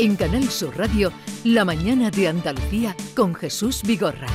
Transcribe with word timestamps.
En 0.00 0.14
Canal 0.14 0.44
Sur 0.44 0.78
Radio, 0.78 1.12
La 1.42 1.64
mañana 1.64 2.08
de 2.12 2.28
Andalucía 2.28 2.94
con 3.16 3.34
Jesús 3.34 3.82
Vigorra. 3.84 4.28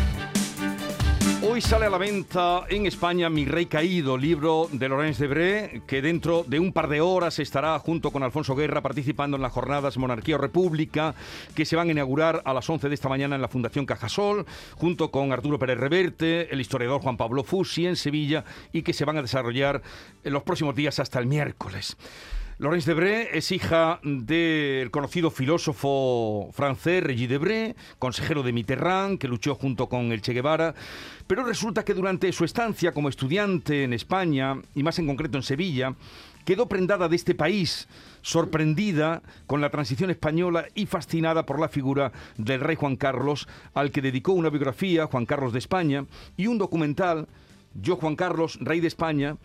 Hoy 1.41 1.61
sale 1.61 1.85
a 1.85 1.89
la 1.89 1.97
venta 1.97 2.65
en 2.67 2.85
España 2.85 3.29
Mi 3.29 3.45
Rey 3.45 3.67
Caído, 3.67 4.17
libro 4.17 4.67
de 4.73 4.89
Lorenz 4.89 5.19
Debré, 5.19 5.81
que 5.87 6.01
dentro 6.01 6.43
de 6.45 6.59
un 6.59 6.73
par 6.73 6.89
de 6.89 6.99
horas 6.99 7.39
estará 7.39 7.79
junto 7.79 8.11
con 8.11 8.23
Alfonso 8.23 8.57
Guerra 8.57 8.81
participando 8.81 9.37
en 9.37 9.41
las 9.41 9.53
jornadas 9.53 9.97
Monarquía 9.97 10.35
o 10.35 10.39
República, 10.39 11.15
que 11.55 11.63
se 11.63 11.77
van 11.77 11.87
a 11.87 11.91
inaugurar 11.91 12.41
a 12.43 12.53
las 12.53 12.69
11 12.69 12.89
de 12.89 12.95
esta 12.95 13.07
mañana 13.07 13.37
en 13.37 13.41
la 13.41 13.47
Fundación 13.47 13.85
Cajasol, 13.85 14.45
junto 14.75 15.11
con 15.11 15.31
Arturo 15.31 15.59
Pérez 15.59 15.77
Reverte, 15.77 16.53
el 16.53 16.59
historiador 16.59 17.01
Juan 17.01 17.15
Pablo 17.15 17.45
Fusi 17.45 17.87
en 17.87 17.95
Sevilla, 17.95 18.43
y 18.73 18.81
que 18.81 18.91
se 18.91 19.05
van 19.05 19.15
a 19.15 19.21
desarrollar 19.21 19.81
en 20.25 20.33
los 20.33 20.43
próximos 20.43 20.75
días 20.75 20.99
hasta 20.99 21.19
el 21.19 21.25
miércoles. 21.25 21.95
Laurence 22.59 22.87
Debré 22.87 23.35
es 23.35 23.51
hija 23.51 23.99
del 24.03 24.91
conocido 24.91 25.31
filósofo 25.31 26.49
francés 26.53 27.03
Regis 27.03 27.27
Debré, 27.27 27.75
consejero 27.97 28.43
de 28.43 28.53
Mitterrand, 28.53 29.17
que 29.17 29.27
luchó 29.27 29.55
junto 29.55 29.89
con 29.89 30.11
el 30.11 30.21
Che 30.21 30.33
Guevara, 30.33 30.75
pero 31.25 31.43
resulta 31.43 31.83
que 31.83 31.95
durante 31.95 32.31
su 32.31 32.45
estancia 32.45 32.91
como 32.91 33.09
estudiante 33.09 33.83
en 33.83 33.93
España, 33.93 34.61
y 34.75 34.83
más 34.83 34.99
en 34.99 35.07
concreto 35.07 35.37
en 35.37 35.43
Sevilla, 35.43 35.95
quedó 36.45 36.67
prendada 36.67 37.09
de 37.09 37.15
este 37.15 37.33
país, 37.33 37.87
sorprendida 38.21 39.23
con 39.47 39.59
la 39.59 39.71
transición 39.71 40.11
española 40.11 40.67
y 40.75 40.85
fascinada 40.85 41.47
por 41.47 41.59
la 41.59 41.69
figura 41.69 42.11
del 42.37 42.61
rey 42.61 42.75
Juan 42.75 42.97
Carlos, 42.97 43.47
al 43.73 43.91
que 43.91 44.03
dedicó 44.03 44.33
una 44.33 44.51
biografía, 44.51 45.07
Juan 45.07 45.25
Carlos 45.25 45.53
de 45.53 45.59
España, 45.59 46.05
y 46.37 46.45
un 46.45 46.59
documental, 46.59 47.27
Yo 47.73 47.95
Juan 47.95 48.15
Carlos, 48.15 48.59
rey 48.61 48.79
de 48.79 48.87
España, 48.87 49.37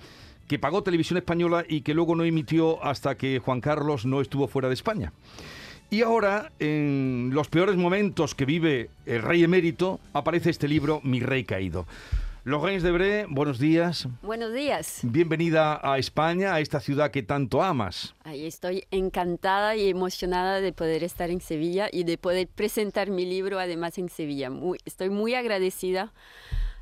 que 0.48 0.58
pagó 0.58 0.82
Televisión 0.82 1.18
Española 1.18 1.64
y 1.68 1.82
que 1.82 1.94
luego 1.94 2.16
no 2.16 2.24
emitió 2.24 2.82
hasta 2.82 3.16
que 3.16 3.38
Juan 3.38 3.60
Carlos 3.60 4.06
no 4.06 4.20
estuvo 4.20 4.48
fuera 4.48 4.68
de 4.68 4.74
España. 4.74 5.12
Y 5.90 6.02
ahora, 6.02 6.52
en 6.58 7.30
los 7.32 7.48
peores 7.48 7.76
momentos 7.76 8.34
que 8.34 8.44
vive 8.44 8.90
el 9.06 9.22
rey 9.22 9.44
emérito, 9.44 10.00
aparece 10.12 10.50
este 10.50 10.68
libro, 10.68 11.00
Mi 11.02 11.20
Rey 11.20 11.44
Caído. 11.44 11.86
Lorenz 12.44 12.82
Debré, 12.82 13.26
buenos 13.28 13.58
días. 13.58 14.08
Buenos 14.22 14.54
días. 14.54 15.00
Bienvenida 15.02 15.80
a 15.82 15.98
España, 15.98 16.54
a 16.54 16.60
esta 16.60 16.80
ciudad 16.80 17.10
que 17.10 17.22
tanto 17.22 17.62
amas. 17.62 18.14
Ahí 18.24 18.46
estoy 18.46 18.84
encantada 18.90 19.76
y 19.76 19.88
emocionada 19.90 20.62
de 20.62 20.72
poder 20.72 21.04
estar 21.04 21.30
en 21.30 21.42
Sevilla 21.42 21.88
y 21.92 22.04
de 22.04 22.16
poder 22.16 22.48
presentar 22.48 23.10
mi 23.10 23.26
libro 23.26 23.58
además 23.58 23.98
en 23.98 24.08
Sevilla. 24.08 24.50
estoy 24.86 25.10
muy 25.10 25.34
agradecida 25.34 26.12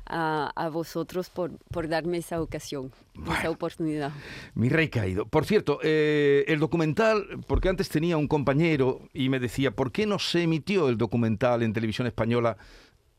a, 0.09 0.69
vosotros 0.71 1.29
por, 1.29 1.57
por, 1.71 1.87
darme 1.87 2.17
esa 2.17 2.41
ocasión, 2.41 2.91
esa 3.37 3.49
oportunidad. 3.49 4.11
Mi 4.53 4.69
rey 4.69 4.89
caído. 4.89 5.25
Por 5.25 5.45
cierto, 5.45 5.79
eh, 5.83 6.45
el 6.47 6.59
documental, 6.59 7.25
porque 7.47 7.69
antes 7.69 7.89
tenía 7.89 8.17
un 8.17 8.27
compañero 8.27 9.01
y 9.13 9.29
me 9.29 9.39
decía, 9.39 9.71
¿por 9.71 9.91
qué 9.91 10.05
no 10.05 10.19
se 10.19 10.43
emitió 10.43 10.89
el 10.89 10.97
documental 10.97 11.63
en 11.63 11.73
televisión 11.73 12.07
española 12.07 12.57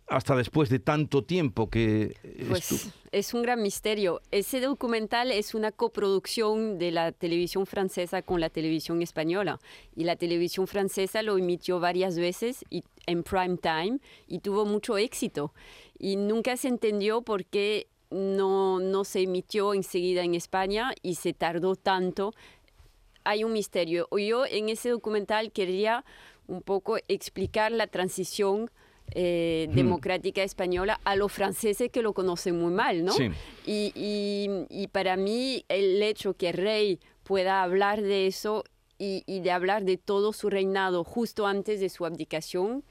hasta 0.09 0.34
después 0.37 0.69
de 0.70 0.78
tanto 0.78 1.23
tiempo 1.23 1.69
que... 1.69 2.17
Pues 2.48 2.92
es 3.12 3.34
un 3.34 3.42
gran 3.42 3.62
misterio. 3.62 4.20
Ese 4.31 4.61
documental 4.61 5.31
es 5.31 5.55
una 5.55 5.73
coproducción 5.73 6.78
de 6.78 6.91
la 6.91 7.12
televisión 7.12 7.67
francesa 7.67 8.23
con 8.23 8.41
la 8.41 8.50
televisión 8.50 9.03
española. 9.03 9.61
Y 9.95 10.05
la 10.05 10.17
televisión 10.17 10.67
francesa 10.67 11.23
lo 11.23 11.37
emitió 11.39 11.81
varias 11.81 12.19
veces 12.19 12.65
y, 12.70 12.84
en 13.06 13.23
prime 13.23 13.59
time 13.59 13.98
y 14.27 14.41
tuvo 14.41 14.65
mucho 14.65 14.98
éxito 14.98 15.53
y 15.98 16.17
nunca 16.17 16.56
se 16.56 16.69
entendió 16.69 17.22
por 17.22 17.45
qué 17.45 17.89
no, 18.11 18.81
no 18.81 19.05
se 19.05 19.22
emitió 19.22 19.75
enseguida 19.75 20.22
en 20.22 20.34
España 20.34 20.93
y 21.03 21.17
se 21.17 21.33
tardó 21.33 21.77
tanto. 21.77 22.33
Hay 23.25 23.44
un 23.44 23.53
misterio. 23.53 24.09
Yo 24.16 24.47
en 24.47 24.69
ese 24.69 24.91
documental 24.91 25.53
quería 25.53 26.04
un 26.47 26.62
poco 26.62 26.97
explicar 27.09 27.72
la 27.72 27.87
transición 27.87 28.71
eh, 29.15 29.69
democrática 29.73 30.43
española 30.43 31.01
a 31.05 31.17
los 31.17 31.33
franceses 31.33 31.91
que 31.91 32.03
lo 32.03 32.13
conocen 32.13 32.59
muy 32.59 32.73
mal, 32.73 33.05
¿no? 33.05 33.15
Y, 33.67 33.93
y, 33.95 34.89
para 34.89 35.17
mí 35.17 35.65
el 35.69 36.03
hecho 36.03 36.35
que 36.35 36.53
rey 36.53 37.01
pueda 37.23 37.63
hablar 37.63 38.03
de 38.03 38.27
eso 38.27 38.65
y, 38.99 39.23
y, 39.27 39.41
de 39.41 39.51
hablar 39.51 39.85
de 39.85 39.97
todo 39.97 40.33
su 40.33 40.51
reinado 40.51 41.05
justo 41.05 41.47
antes 41.47 41.81
de 41.81 41.89
su 41.89 42.05
abdicación, 42.05 42.85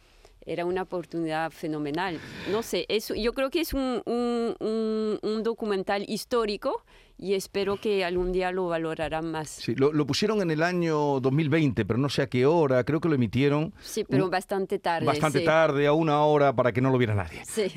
era 0.48 0.66
una 0.66 0.84
oportunidad 0.84 1.52
fenomenal. 1.52 2.20
No 2.52 2.64
sé, 2.64 2.86
eso, 2.88 3.14
yo 3.14 3.34
creo 3.34 3.50
que 3.50 3.60
es 3.60 3.74
un, 3.74 4.02
un, 4.06 5.20
un 5.22 5.44
documental 5.44 6.06
histórico 6.08 6.84
y 7.18 7.34
espero 7.34 7.78
que 7.78 8.06
algún 8.06 8.32
día 8.32 8.52
lo 8.52 8.68
valorarán 8.68 9.32
más. 9.32 9.50
Sí, 9.50 9.74
lo, 9.76 9.92
pusieron 10.06 10.42
en 10.42 10.52
el 10.52 10.62
año 10.62 11.20
2020, 11.20 11.84
pero 11.86 11.98
no 11.98 12.10
sé 12.10 12.22
a 12.22 12.28
qué 12.28 12.46
hora, 12.46 12.84
creo 12.84 13.02
que 13.02 13.10
lo 13.10 13.16
emitieron. 13.16 13.74
Sí, 13.82 14.06
pero 14.08 14.30
bastante 14.30 14.78
tarde. 14.78 15.06
Bastante 15.06 15.42
tarde, 15.42 15.88
a 15.88 15.94
una 15.94 16.22
hora, 16.22 16.56
para 16.56 16.72
que 16.72 16.82
no 16.82 16.92
lo 16.92 16.98
viera 16.98 17.16
nadie. 17.16 17.42
Sí. 17.46 17.72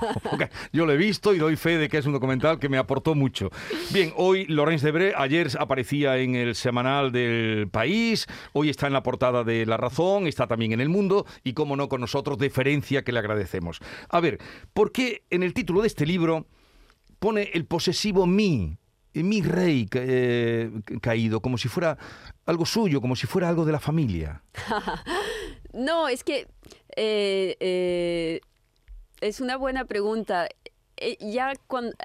yo 0.72 0.86
lo 0.86 0.92
he 0.92 0.96
visto 0.96 1.34
y 1.34 1.38
doy 1.38 1.56
fe 1.56 1.78
de 1.78 1.88
que 1.88 1.98
es 1.98 2.06
un 2.06 2.12
documental 2.12 2.58
que 2.58 2.68
me 2.68 2.78
aportó 2.78 3.14
mucho. 3.14 3.50
Bien, 3.92 4.12
hoy 4.16 4.46
Lorenz 4.46 4.82
Debré, 4.82 5.14
ayer 5.16 5.48
aparecía 5.58 6.18
en 6.18 6.34
el 6.34 6.54
semanal 6.54 7.12
del 7.12 7.68
País, 7.70 8.26
hoy 8.52 8.70
está 8.70 8.88
en 8.88 8.92
la 8.92 9.02
portada 9.02 9.44
de 9.44 9.66
La 9.66 9.76
Razón, 9.76 10.26
está 10.26 10.48
también 10.48 10.72
en 10.72 10.80
El 10.80 10.88
Mundo 10.88 11.26
y, 11.44 11.52
como 11.52 11.76
no, 11.76 11.88
con 11.88 12.00
nosotros, 12.00 12.38
deferencia 12.38 13.04
que 13.04 13.12
le 13.12 13.20
agradecemos. 13.20 13.78
A 14.08 14.20
ver, 14.20 14.38
¿por 14.72 14.90
qué 14.90 15.22
en 15.30 15.42
el 15.44 15.54
título 15.54 15.82
de 15.82 15.86
este 15.86 16.06
libro 16.06 16.46
pone 17.24 17.48
el 17.54 17.64
posesivo 17.64 18.26
mi, 18.26 18.76
mi 19.14 19.40
rey 19.40 19.88
eh, 19.94 20.70
caído, 21.00 21.40
como 21.40 21.56
si 21.56 21.68
fuera 21.68 21.96
algo 22.44 22.66
suyo, 22.66 23.00
como 23.00 23.16
si 23.16 23.26
fuera 23.26 23.48
algo 23.48 23.64
de 23.64 23.72
la 23.72 23.80
familia. 23.80 24.42
no, 25.72 26.08
es 26.08 26.22
que 26.22 26.46
eh, 26.94 27.56
eh, 27.60 28.40
es 29.22 29.40
una 29.40 29.56
buena 29.56 29.86
pregunta. 29.86 30.48
Eh, 30.98 31.16
ya, 31.18 31.54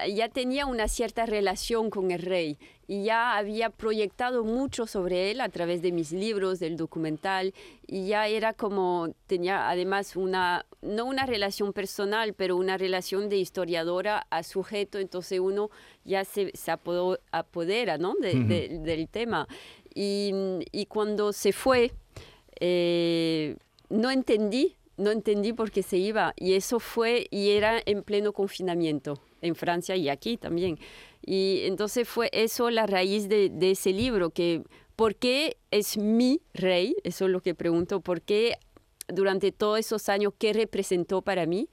ya 0.08 0.30
tenía 0.30 0.64
una 0.64 0.88
cierta 0.88 1.26
relación 1.26 1.90
con 1.90 2.12
el 2.12 2.22
rey 2.22 2.58
y 2.90 3.04
ya 3.04 3.36
había 3.36 3.70
proyectado 3.70 4.42
mucho 4.42 4.84
sobre 4.84 5.30
él 5.30 5.40
a 5.40 5.48
través 5.48 5.80
de 5.80 5.92
mis 5.92 6.10
libros, 6.10 6.58
del 6.58 6.76
documental, 6.76 7.54
y 7.86 8.08
ya 8.08 8.26
era 8.26 8.52
como, 8.52 9.14
tenía 9.28 9.70
además 9.70 10.16
una, 10.16 10.66
no 10.82 11.04
una 11.04 11.24
relación 11.24 11.72
personal, 11.72 12.34
pero 12.34 12.56
una 12.56 12.78
relación 12.78 13.28
de 13.28 13.36
historiadora 13.36 14.26
a 14.28 14.42
sujeto, 14.42 14.98
entonces 14.98 15.38
uno 15.38 15.70
ya 16.04 16.24
se, 16.24 16.50
se 16.52 16.72
apodera 16.72 17.96
¿no? 17.96 18.16
del 18.18 19.08
tema. 19.08 19.46
Y, 19.94 20.32
y, 20.72 20.86
cuando 20.86 21.32
se 21.32 21.52
fue, 21.52 21.92
eh, 22.58 23.56
no 23.88 24.10
entendí 24.10 24.74
no 24.96 25.12
entendí 25.12 25.54
por 25.54 25.70
qué 25.70 25.82
se 25.82 25.96
iba 25.96 26.34
y 26.36 26.52
eso 26.52 26.78
fue 26.78 27.26
y 27.30 27.52
era 27.52 27.80
en 27.86 28.02
pleno 28.02 28.34
confinamiento 28.34 29.18
en 29.40 29.54
Francia 29.54 29.96
y 29.96 30.08
aquí 30.08 30.36
también. 30.36 30.78
Y 31.24 31.62
entonces 31.64 32.08
fue 32.08 32.30
eso 32.32 32.70
la 32.70 32.86
raíz 32.86 33.28
de, 33.28 33.52
ese 33.60 33.92
libro, 33.92 34.30
que 34.30 34.62
¿por 34.96 35.16
qué 35.16 35.56
es 35.70 35.96
mi 35.96 36.40
rey? 36.54 36.96
Eso 37.04 37.26
es 37.26 37.30
lo 37.30 37.40
que 37.40 37.54
pregunto, 37.54 38.00
¿por 38.00 38.22
qué 38.22 38.54
durante 39.08 39.52
todos 39.52 39.78
esos 39.78 40.08
años 40.08 40.32
qué 40.38 40.52
representó 40.52 41.22
para 41.22 41.46
mí? 41.46 41.68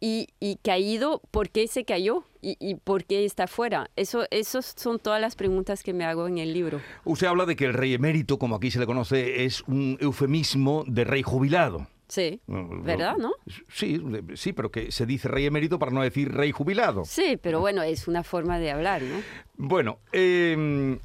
Y, 0.00 0.28
y 0.38 0.56
caído, 0.56 1.22
¿por 1.30 1.48
qué 1.48 1.66
se 1.66 1.84
cayó? 1.84 2.24
Y, 2.42 2.58
y, 2.60 2.74
por 2.74 3.04
qué 3.06 3.24
está 3.24 3.46
fuera? 3.46 3.90
Eso, 3.96 4.26
son 4.60 4.98
todas 4.98 5.18
las 5.18 5.34
preguntas 5.34 5.82
que 5.82 5.94
me 5.94 6.04
hago 6.04 6.28
en 6.28 6.36
el 6.36 6.52
libro. 6.52 6.82
Usted 7.04 7.26
habla 7.26 7.46
de 7.46 7.56
que 7.56 7.64
el 7.64 7.72
rey 7.72 7.94
emérito, 7.94 8.38
como 8.38 8.56
aquí 8.56 8.70
se 8.70 8.78
le 8.78 8.84
conoce, 8.84 9.44
es 9.44 9.62
un 9.62 9.96
eufemismo 10.00 10.84
de 10.86 11.04
rey 11.04 11.22
jubilado. 11.22 11.86
Sí, 12.14 12.40
¿verdad, 12.46 13.16
no? 13.16 13.32
Sí, 13.68 14.00
sí, 14.34 14.52
pero 14.52 14.70
que 14.70 14.92
se 14.92 15.04
dice 15.04 15.26
rey 15.26 15.46
emérito 15.46 15.80
para 15.80 15.90
no 15.90 16.00
decir 16.00 16.32
rey 16.32 16.52
jubilado. 16.52 17.04
Sí, 17.04 17.36
pero 17.42 17.58
bueno, 17.58 17.82
es 17.82 18.06
una 18.06 18.22
forma 18.22 18.60
de 18.60 18.70
hablar, 18.70 19.02
¿no? 19.02 19.20
Bueno, 19.56 19.98
em, 20.12 21.00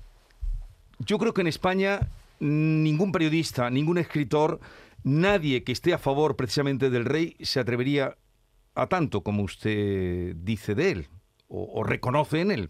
yo 1.00 1.18
creo 1.18 1.34
que 1.34 1.42
en 1.42 1.48
España 1.48 2.01
ningún 2.39 3.12
periodista, 3.12 3.72
ningún 3.72 3.98
escritor, 3.98 4.60
nadie 5.04 5.63
que 5.63 5.72
esté 5.72 5.95
a 5.95 5.98
favor 5.98 6.36
precisamente 6.36 6.92
del 6.92 7.06
rey 7.06 7.36
se 7.42 7.60
atrevería 7.60 8.16
a 8.75 8.86
tanto 8.86 9.22
como 9.22 9.42
usted 9.42 10.36
dice 10.36 10.75
de 10.75 10.92
él 10.92 11.07
o 11.48 11.84
reconoce 11.84 12.42
en 12.42 12.51
él 12.51 12.69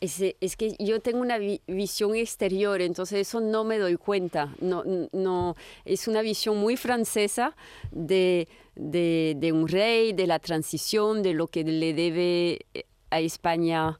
es, 0.00 0.22
es, 0.40 0.56
que 0.56 0.76
yo 0.78 1.00
tengo 1.00 1.20
una 1.20 1.38
visión 1.38 2.14
exterior, 2.14 2.80
entonces 2.80 3.28
eso 3.28 3.40
no 3.40 3.64
me 3.64 3.78
doy 3.78 3.96
cuenta. 3.96 4.54
No, 4.60 4.84
no, 5.12 5.56
es 5.84 6.08
una 6.08 6.22
visión 6.22 6.58
muy 6.58 6.76
francesa 6.76 7.56
de, 7.90 8.48
de, 8.74 9.34
de 9.38 9.52
un 9.52 9.68
rey, 9.68 10.12
de 10.12 10.26
la 10.26 10.38
transición, 10.38 11.22
de 11.22 11.34
lo 11.34 11.48
que 11.48 11.64
le 11.64 11.94
debe 11.94 12.60
eh, 12.74 12.84
a 13.10 13.20
España 13.20 13.98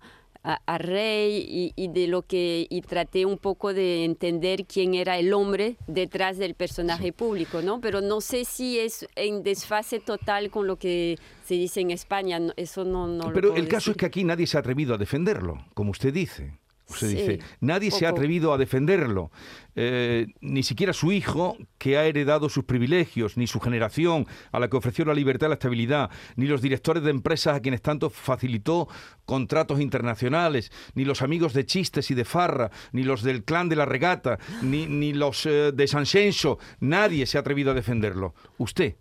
a, 0.48 0.78
Rey 0.78 1.72
y, 1.76 1.88
de 1.88 2.06
lo 2.06 2.22
que 2.22 2.66
y 2.70 2.80
traté 2.80 3.26
un 3.26 3.36
poco 3.36 3.74
de 3.74 4.04
entender 4.04 4.64
quién 4.64 4.94
era 4.94 5.18
el 5.18 5.32
hombre 5.34 5.76
detrás 5.86 6.38
del 6.38 6.54
personaje 6.54 7.12
público, 7.12 7.60
¿no? 7.60 7.80
Pero 7.80 8.00
no 8.00 8.20
sé 8.20 8.44
si 8.44 8.78
es 8.78 9.06
en 9.14 9.42
desfase 9.42 10.00
total 10.00 10.50
con 10.50 10.66
lo 10.66 10.76
que 10.76 11.18
se 11.44 11.54
dice 11.54 11.80
en 11.80 11.90
España, 11.90 12.40
eso 12.56 12.84
no, 12.84 13.06
no 13.06 13.32
Pero 13.32 13.56
el 13.56 13.68
caso 13.68 13.90
es 13.90 13.96
que 13.96 14.06
aquí 14.06 14.24
nadie 14.24 14.46
se 14.46 14.56
ha 14.56 14.60
atrevido 14.60 14.94
a 14.94 14.98
defenderlo, 14.98 15.64
como 15.74 15.90
usted 15.90 16.12
dice. 16.12 16.57
Sí, 16.88 17.06
dice, 17.08 17.40
nadie 17.60 17.90
se 17.90 18.06
ha 18.06 18.10
atrevido 18.10 18.52
a 18.52 18.58
defenderlo, 18.58 19.30
eh, 19.76 20.26
ni 20.40 20.62
siquiera 20.62 20.92
su 20.92 21.12
hijo, 21.12 21.56
que 21.76 21.98
ha 21.98 22.06
heredado 22.06 22.48
sus 22.48 22.64
privilegios, 22.64 23.36
ni 23.36 23.46
su 23.46 23.60
generación, 23.60 24.26
a 24.52 24.58
la 24.58 24.68
que 24.68 24.78
ofreció 24.78 25.04
la 25.04 25.12
libertad 25.12 25.48
y 25.48 25.50
la 25.50 25.54
estabilidad, 25.54 26.10
ni 26.36 26.46
los 26.46 26.62
directores 26.62 27.02
de 27.02 27.10
empresas 27.10 27.56
a 27.56 27.60
quienes 27.60 27.82
tanto 27.82 28.08
facilitó 28.08 28.88
contratos 29.26 29.80
internacionales, 29.80 30.72
ni 30.94 31.04
los 31.04 31.20
amigos 31.20 31.52
de 31.52 31.66
chistes 31.66 32.10
y 32.10 32.14
de 32.14 32.24
farra, 32.24 32.70
ni 32.92 33.02
los 33.02 33.22
del 33.22 33.44
clan 33.44 33.68
de 33.68 33.76
la 33.76 33.84
regata, 33.84 34.38
ni, 34.62 34.86
ni 34.86 35.12
los 35.12 35.44
eh, 35.44 35.72
de 35.72 35.86
San 35.86 36.06
Xenxo. 36.06 36.58
Nadie 36.80 37.26
se 37.26 37.36
ha 37.36 37.42
atrevido 37.42 37.72
a 37.72 37.74
defenderlo. 37.74 38.34
Usted, 38.56 38.96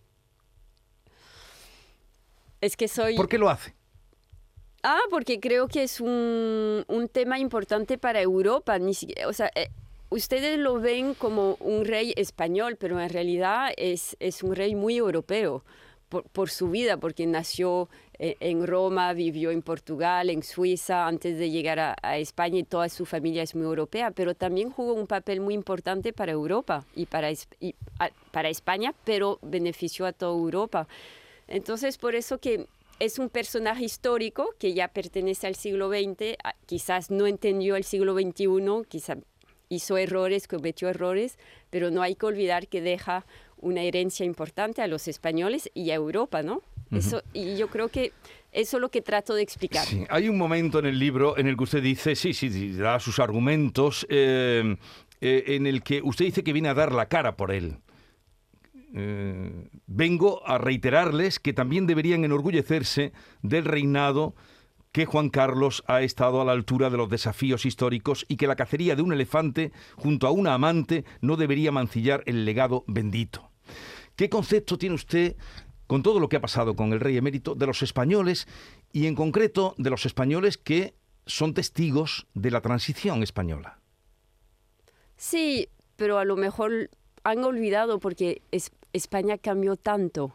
Es 2.60 2.76
que 2.76 2.90
soy... 2.90 3.16
¿por 3.16 3.30
qué 3.30 3.38
lo 3.38 3.50
hace? 3.50 3.77
Ah, 4.90 5.02
porque 5.10 5.42
creo 5.42 5.68
que 5.68 5.84
es 5.84 6.00
un, 6.00 6.86
un 6.88 7.10
tema 7.10 7.40
importante 7.40 7.98
para 7.98 8.22
Europa. 8.22 8.80
Ni 8.80 8.94
siquiera- 8.94 9.28
o 9.28 9.34
sea, 9.34 9.52
eh, 9.54 9.68
ustedes 10.10 10.58
lo 10.58 10.80
ven 10.80 11.14
como 11.14 11.56
un 11.60 11.84
rey 11.84 12.14
español, 12.16 12.78
pero 12.80 12.98
en 13.02 13.10
realidad 13.10 13.72
es, 13.76 14.16
es 14.22 14.44
un 14.44 14.56
rey 14.56 14.76
muy 14.76 14.96
europeo 14.96 15.66
por, 16.08 16.24
por 16.30 16.50
su 16.50 16.70
vida, 16.70 16.96
porque 16.96 17.26
nació 17.28 17.90
eh, 18.18 18.38
en 18.40 18.66
Roma, 18.66 19.12
vivió 19.12 19.52
en 19.52 19.62
Portugal, 19.62 20.30
en 20.30 20.42
Suiza, 20.42 21.06
antes 21.06 21.38
de 21.38 21.50
llegar 21.50 21.80
a, 21.80 21.96
a 22.02 22.18
España 22.18 22.60
y 22.60 22.64
toda 22.64 22.88
su 22.88 23.06
familia 23.06 23.44
es 23.44 23.56
muy 23.56 23.66
europea, 23.66 24.12
pero 24.12 24.36
también 24.36 24.70
jugó 24.72 24.94
un 24.94 25.06
papel 25.08 25.42
muy 25.42 25.54
importante 25.54 26.14
para 26.14 26.32
Europa 26.32 26.86
y 26.96 27.08
para, 27.08 27.30
y, 27.30 27.76
a- 28.00 28.12
para 28.32 28.48
España, 28.48 28.94
pero 29.04 29.38
benefició 29.42 30.06
a 30.06 30.14
toda 30.14 30.32
Europa. 30.32 30.88
Entonces, 31.50 31.98
por 31.98 32.16
eso 32.16 32.38
que 32.38 32.68
es 33.00 33.20
un 33.20 33.30
personaje 33.30 33.84
histórico 33.86 34.54
que 34.60 34.74
ya 34.74 34.88
pertenece 34.88 35.48
al 35.48 35.56
siglo 35.56 35.90
XX, 35.90 36.36
a- 36.44 36.56
quizás 36.66 37.12
no 37.12 37.28
entendió 37.28 37.76
el 37.76 37.84
siglo 37.84 38.14
XXI, 38.14 38.84
quizás 38.88 39.18
hizo 39.70 39.98
errores, 39.98 40.48
cometió 40.48 40.90
errores, 40.90 41.38
pero 41.70 41.92
no 41.92 42.02
hay 42.02 42.16
que 42.16 42.26
olvidar 42.26 42.68
que 42.68 42.82
deja 42.82 43.26
una 43.58 43.82
herencia 43.82 44.26
importante 44.26 44.82
a 44.82 44.88
los 44.88 45.08
españoles 45.08 45.70
y 45.74 45.92
a 45.92 45.96
Europa, 45.96 46.42
¿no? 46.44 46.62
Eso, 46.90 47.22
y 47.34 47.58
yo 47.58 47.68
creo 47.68 47.90
que 47.90 48.14
eso 48.54 48.78
es 48.78 48.82
lo 48.82 48.90
que 48.90 49.02
trato 49.02 49.34
de 49.36 49.42
explicar. 49.42 49.86
Sí, 49.86 50.06
hay 50.10 50.30
un 50.30 50.38
momento 50.38 50.80
en 50.80 50.86
el 50.86 50.98
libro 50.98 51.38
en 51.38 51.48
el 51.48 51.58
que 51.58 51.64
usted 51.64 51.84
dice, 51.84 52.16
sí, 52.16 52.34
sí, 52.34 52.50
sí, 52.50 52.72
da 52.78 52.98
sus 53.02 53.20
argumentos, 53.20 54.08
eh, 54.10 54.78
eh, 55.20 55.44
en 55.48 55.68
el 55.68 55.84
que 55.84 56.02
usted 56.02 56.24
dice 56.26 56.44
que 56.46 56.54
viene 56.54 56.70
a 56.70 56.74
dar 56.74 56.94
la 56.94 57.08
cara 57.10 57.36
por 57.36 57.52
él. 57.52 57.76
Eh, 58.94 59.70
vengo 59.86 60.48
a 60.48 60.58
reiterarles 60.58 61.40
que 61.40 61.54
también 61.54 61.88
deberían 61.88 62.24
enorgullecerse 62.24 63.12
del 63.42 63.66
reinado 63.66 64.36
que 64.94 65.06
Juan 65.06 65.30
Carlos 65.30 65.84
ha 65.88 66.02
estado 66.02 66.42
a 66.42 66.46
la 66.46 66.54
altura 66.54 66.90
de 66.90 66.98
los 66.98 67.10
desafíos 67.10 67.66
históricos 67.66 68.26
y 68.30 68.38
que 68.38 68.48
la 68.48 68.56
cacería 68.56 68.96
de 68.96 69.02
un 69.02 69.12
elefante 69.14 69.72
junto 69.96 70.26
a 70.26 70.32
una 70.32 70.54
amante 70.54 71.04
no 71.22 71.36
debería 71.36 71.72
mancillar 71.72 72.24
el 72.26 72.46
legado 72.46 72.84
bendito. 72.88 73.52
¿Qué 74.16 74.30
concepto 74.30 74.78
tiene 74.78 74.96
usted, 74.96 75.36
con 75.86 76.02
todo 76.02 76.20
lo 76.20 76.30
que 76.30 76.38
ha 76.38 76.42
pasado 76.42 76.76
con 76.76 76.94
el 76.94 77.00
rey 77.00 77.18
emérito, 77.18 77.54
de 77.54 77.68
los 77.68 77.84
españoles 77.84 78.48
y 78.92 79.06
en 79.06 79.14
concreto 79.16 79.76
de 79.78 79.90
los 79.90 80.06
españoles 80.06 80.58
que 80.58 80.96
son 81.26 81.54
testigos 81.54 82.26
de 82.34 82.50
la 82.52 82.62
transición 82.62 83.22
española? 83.22 83.80
Sí, 85.18 85.68
pero 85.98 86.18
a 86.18 86.26
lo 86.26 86.38
mejor 86.38 86.90
han 87.24 87.44
olvidado 87.44 88.00
porque 88.00 88.42
es- 88.52 88.72
España 88.94 89.38
cambió 89.38 89.76
tanto 89.76 90.34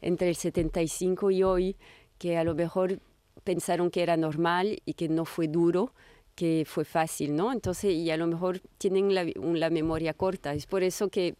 entre 0.00 0.28
el 0.28 0.36
75 0.36 1.30
y 1.30 1.42
hoy 1.42 1.76
que 2.18 2.36
a 2.36 2.44
lo 2.44 2.54
mejor 2.54 2.98
pensaron 3.44 3.90
que 3.90 4.02
era 4.02 4.16
normal 4.16 4.80
y 4.84 4.94
que 4.94 5.08
no 5.08 5.24
fue 5.24 5.48
duro, 5.48 5.92
que 6.34 6.64
fue 6.66 6.84
fácil, 6.84 7.34
¿no? 7.36 7.52
Entonces, 7.52 7.92
y 7.94 8.10
a 8.10 8.16
lo 8.16 8.26
mejor 8.26 8.60
tienen 8.78 9.14
la, 9.14 9.70
memoria 9.70 10.14
corta. 10.14 10.54
Es 10.54 10.66
por 10.66 10.82
eso 10.82 11.08
que, 11.08 11.34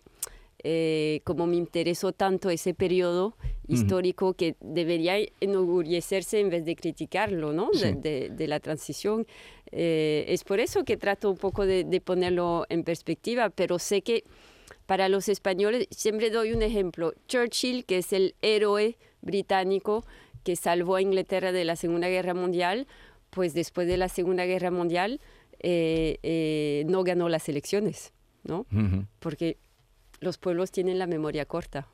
eh, 0.64 1.20
como 1.24 1.46
me 1.46 1.56
interesó 1.56 2.12
tanto 2.12 2.50
ese 2.50 2.74
periodo 2.74 3.36
histórico, 3.68 4.34
que 4.34 4.56
debería 4.60 5.14
enorgullecerse 5.40 6.40
en 6.40 6.50
vez 6.50 6.64
de 6.64 6.76
criticarlo, 6.76 7.52
¿no? 7.52 7.70
De, 7.70 7.78
Sí. 7.78 7.94
de- 8.00 8.28
de 8.30 8.46
la 8.48 8.60
transición. 8.60 9.26
Eh, 9.70 10.24
es 10.28 10.44
por 10.44 10.60
eso 10.60 10.84
que 10.84 10.96
trato 10.96 11.30
un 11.30 11.38
poco 11.38 11.64
de, 11.64 11.84
de 11.84 12.00
ponerlo 12.00 12.66
en 12.68 12.84
perspectiva, 12.84 13.48
pero 13.50 13.78
sé 13.78 14.02
que 14.02 14.24
para 14.86 15.08
los 15.08 15.28
españoles, 15.28 15.86
siempre 15.90 16.30
doy 16.30 16.52
un 16.52 16.62
ejemplo, 16.62 17.14
Churchill, 17.28 17.84
que 17.84 17.98
es 17.98 18.12
el 18.12 18.34
héroe 18.42 18.98
británico 19.20 20.04
que 20.42 20.56
salvó 20.56 20.96
a 20.96 21.02
Inglaterra 21.02 21.52
de 21.52 21.64
la 21.64 21.76
Segunda 21.76 22.08
Guerra 22.08 22.34
Mundial, 22.34 22.86
pues 23.30 23.54
después 23.54 23.86
de 23.86 23.96
la 23.96 24.08
Segunda 24.08 24.44
Guerra 24.44 24.70
Mundial 24.70 25.20
eh, 25.60 26.18
eh, 26.22 26.84
no 26.88 27.04
ganó 27.04 27.28
las 27.28 27.48
elecciones, 27.48 28.12
¿no? 28.44 28.66
Porque 29.20 29.58
los 30.20 30.38
pueblos 30.38 30.70
tienen 30.70 30.98
la 30.98 31.06
memoria 31.06 31.46
corta. 31.46 31.88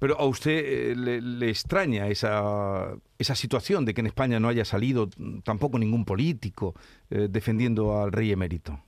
Pero 0.00 0.18
a 0.18 0.26
usted 0.26 0.50
eh, 0.50 0.96
le, 0.96 1.20
le 1.20 1.48
extraña 1.48 2.08
esa, 2.08 2.96
esa 3.18 3.34
situación 3.36 3.84
de 3.84 3.94
que 3.94 4.00
en 4.00 4.08
España 4.08 4.40
no 4.40 4.48
haya 4.48 4.64
salido 4.64 5.08
tampoco 5.44 5.78
ningún 5.78 6.04
político 6.04 6.74
defendiendo 7.08 8.02
al 8.02 8.10
rey 8.10 8.32
emérito. 8.32 8.80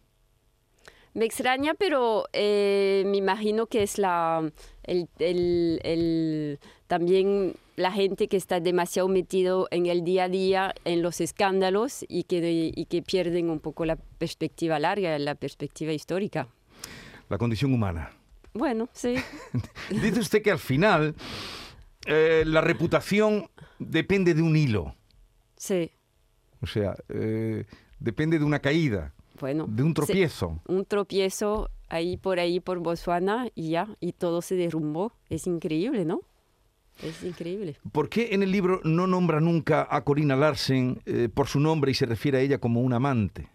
Me 1.17 1.25
extraña, 1.25 1.73
pero 1.75 2.25
eh, 2.35 3.03
me 3.07 3.17
imagino 3.17 3.67
que 3.67 3.83
es 3.83 3.97
la, 3.99 4.51
el, 4.83 5.09
el- 5.19 5.81
el- 5.83 6.59
también 6.89 7.55
la 7.77 7.91
gente 7.91 8.29
que 8.29 8.37
está 8.37 8.61
demasiado 8.61 9.09
metido 9.09 9.67
en 9.71 9.87
el 9.87 10.05
día 10.05 10.25
a 10.25 10.29
día, 10.29 10.75
en 10.85 11.01
los 11.01 11.21
escándalos 11.23 12.05
y 12.09 12.25
que, 12.25 12.71
y 12.75 12.85
que 12.85 13.01
pierden 13.03 13.49
un 13.49 13.61
poco 13.61 13.87
la 13.87 13.97
perspectiva 13.97 14.79
larga, 14.79 15.19
la 15.19 15.35
perspectiva 15.35 15.93
histórica. 15.93 16.49
La 17.31 17.39
condición 17.39 17.73
humana. 17.73 18.11
Bueno, 18.53 18.89
sí. 18.93 19.15
Dice 19.91 20.21
usted 20.21 20.43
que 20.43 20.51
al 20.51 20.59
final 20.59 21.15
eh, 22.07 22.45
la 22.47 22.61
reputación 22.61 23.49
depende 23.79 24.35
de 24.35 24.43
un 24.43 24.55
hilo. 24.55 24.95
Sí. 25.57 25.91
O 26.61 26.67
sea, 26.67 26.95
eh, 27.09 27.65
depende 27.99 28.39
de 28.39 28.45
una 28.45 28.59
caída, 28.61 29.13
Bueno. 29.39 29.67
de 29.69 29.83
un 29.83 29.95
tropiezo. 29.95 30.61
Un 30.67 30.85
tropiezo 30.85 31.71
ahí 31.89 32.17
por 32.17 32.39
ahí 32.39 32.61
por 32.61 32.79
Botswana 32.81 33.49
y 33.55 33.71
ya, 33.71 33.89
y 34.01 34.13
todo 34.13 34.43
se 34.43 34.55
derrumbó. 34.57 35.13
Es 35.29 35.47
increíble, 35.47 36.05
¿no? 36.05 36.23
Es 37.03 37.23
increíble. 37.23 37.77
¿Por 37.93 38.09
qué 38.09 38.29
en 38.33 38.43
el 38.43 38.51
libro 38.51 38.81
no 38.85 39.07
nombra 39.07 39.41
nunca 39.41 39.87
a 39.91 40.03
Corina 40.03 40.35
Larsen 40.35 41.03
eh, 41.05 41.29
por 41.33 41.47
su 41.47 41.61
nombre 41.61 41.91
y 41.91 41.95
se 41.95 42.07
refiere 42.07 42.39
a 42.39 42.41
ella 42.41 42.59
como 42.59 42.81
un 42.81 42.93
amante? 42.95 43.51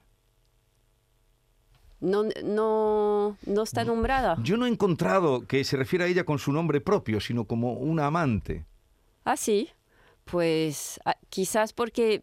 No, 2.00 2.24
no, 2.44 3.38
no 3.46 3.64
está 3.64 3.84
nombrada. 3.84 4.36
Yo 4.42 4.58
no 4.58 4.66
he 4.66 4.70
encontrado 4.70 5.46
que 5.46 5.64
se 5.64 5.78
refiera 5.78 6.06
a 6.06 6.08
ella 6.08 6.24
con 6.24 6.40
su 6.40 6.52
nombre 6.52 6.82
propio, 6.82 7.20
sino 7.20 7.46
como 7.46 7.74
una 7.74 8.08
amante. 8.08 8.66
Ah, 9.24 9.38
sí. 9.38 9.70
Pues 10.26 11.00
ah, 11.06 11.16
quizás 11.30 11.74
porque 11.74 12.22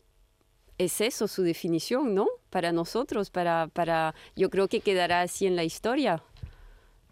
es 0.79 1.01
eso 1.01 1.27
su 1.29 1.43
definición, 1.43 2.15
¿no? 2.15 2.27
Para 2.51 2.73
nosotros, 2.73 3.31
para, 3.31 3.69
para, 3.73 4.15
yo 4.37 4.49
creo 4.51 4.69
que 4.69 4.81
quedará 4.81 5.23
así 5.23 5.47
en 5.47 5.57
la 5.57 5.65
historia. 5.65 6.23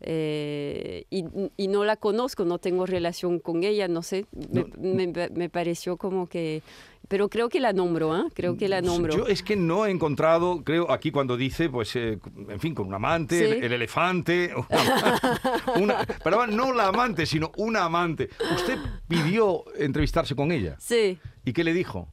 Eh, 0.00 1.06
y, 1.10 1.24
y 1.56 1.68
no 1.68 1.82
la 1.84 1.96
conozco, 1.96 2.44
no 2.44 2.58
tengo 2.58 2.84
relación 2.84 3.38
con 3.40 3.64
ella, 3.64 3.88
no 3.88 4.02
sé, 4.02 4.26
me, 4.52 4.64
No. 4.64 4.68
me- 4.76 5.30
me 5.30 5.48
pareció 5.48 5.96
como 5.96 6.28
que, 6.28 6.62
pero 7.08 7.30
creo 7.30 7.48
que 7.48 7.60
la 7.60 7.72
nombro, 7.72 8.12
¿ah? 8.12 8.26
Creo 8.34 8.58
que 8.58 8.68
la 8.68 8.82
nombro. 8.82 9.16
Yo 9.16 9.26
es 9.26 9.42
que 9.42 9.56
no 9.56 9.86
he 9.86 9.90
encontrado, 9.90 10.62
creo, 10.64 10.90
aquí 10.90 11.10
cuando 11.10 11.38
dice, 11.38 11.70
pues, 11.70 11.96
eh, 11.96 12.18
en 12.48 12.60
fin, 12.60 12.74
con 12.74 12.88
un 12.88 12.94
amante, 12.94 13.38
Sí. 13.38 13.44
el, 13.56 13.64
el 13.64 13.72
elefante, 13.72 14.52
una- 14.68 15.80
una- 15.80 16.06
pero 16.22 16.46
no 16.46 16.74
la 16.74 16.88
amante, 16.88 17.24
sino 17.24 17.50
una 17.56 17.84
amante. 17.84 18.28
Usted 18.54 18.78
pidió 19.08 19.64
entrevistarse 19.76 20.36
con 20.36 20.52
ella. 20.52 20.76
Sí. 20.78 21.18
¿Y 21.44 21.52
qué 21.54 21.64
le 21.64 21.72
dijo? 21.72 22.08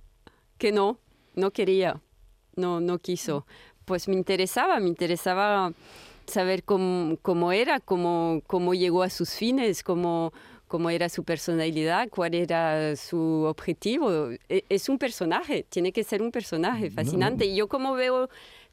que 0.57 0.72
no, 0.72 0.98
no 1.36 1.52
quería, 1.52 2.02
no, 2.56 2.80
no 2.80 3.00
quiso. 3.00 3.46
Pues 3.86 4.08
me 4.08 4.16
interesaba, 4.16 4.80
me 4.80 4.88
interesaba 4.88 5.74
saber 6.25 6.63
cómo, 6.63 7.18
cómo 7.22 7.52
era, 7.52 7.80
cómo, 7.80 8.42
cómo 8.48 8.74
llegó 8.74 9.04
a 9.04 9.10
sus 9.10 9.32
fines, 9.32 9.84
cómo, 9.84 10.32
cómo 10.68 10.90
era 10.90 11.10
su 11.10 11.24
personalidad, 11.24 12.08
cuál 12.10 12.34
era 12.34 12.96
su 12.96 13.44
objetivo. 13.46 14.30
E- 14.50 14.63
Es 14.70 14.88
un 14.90 14.98
personaje, 14.98 15.66
tiene 15.70 15.92
que 15.92 16.04
ser 16.04 16.22
un 16.22 16.32
personaje 16.32 16.90
fascinante. 16.90 17.46
Y 17.46 17.56
yo 17.56 17.68
como 17.68 17.94
veo, 17.94 18.30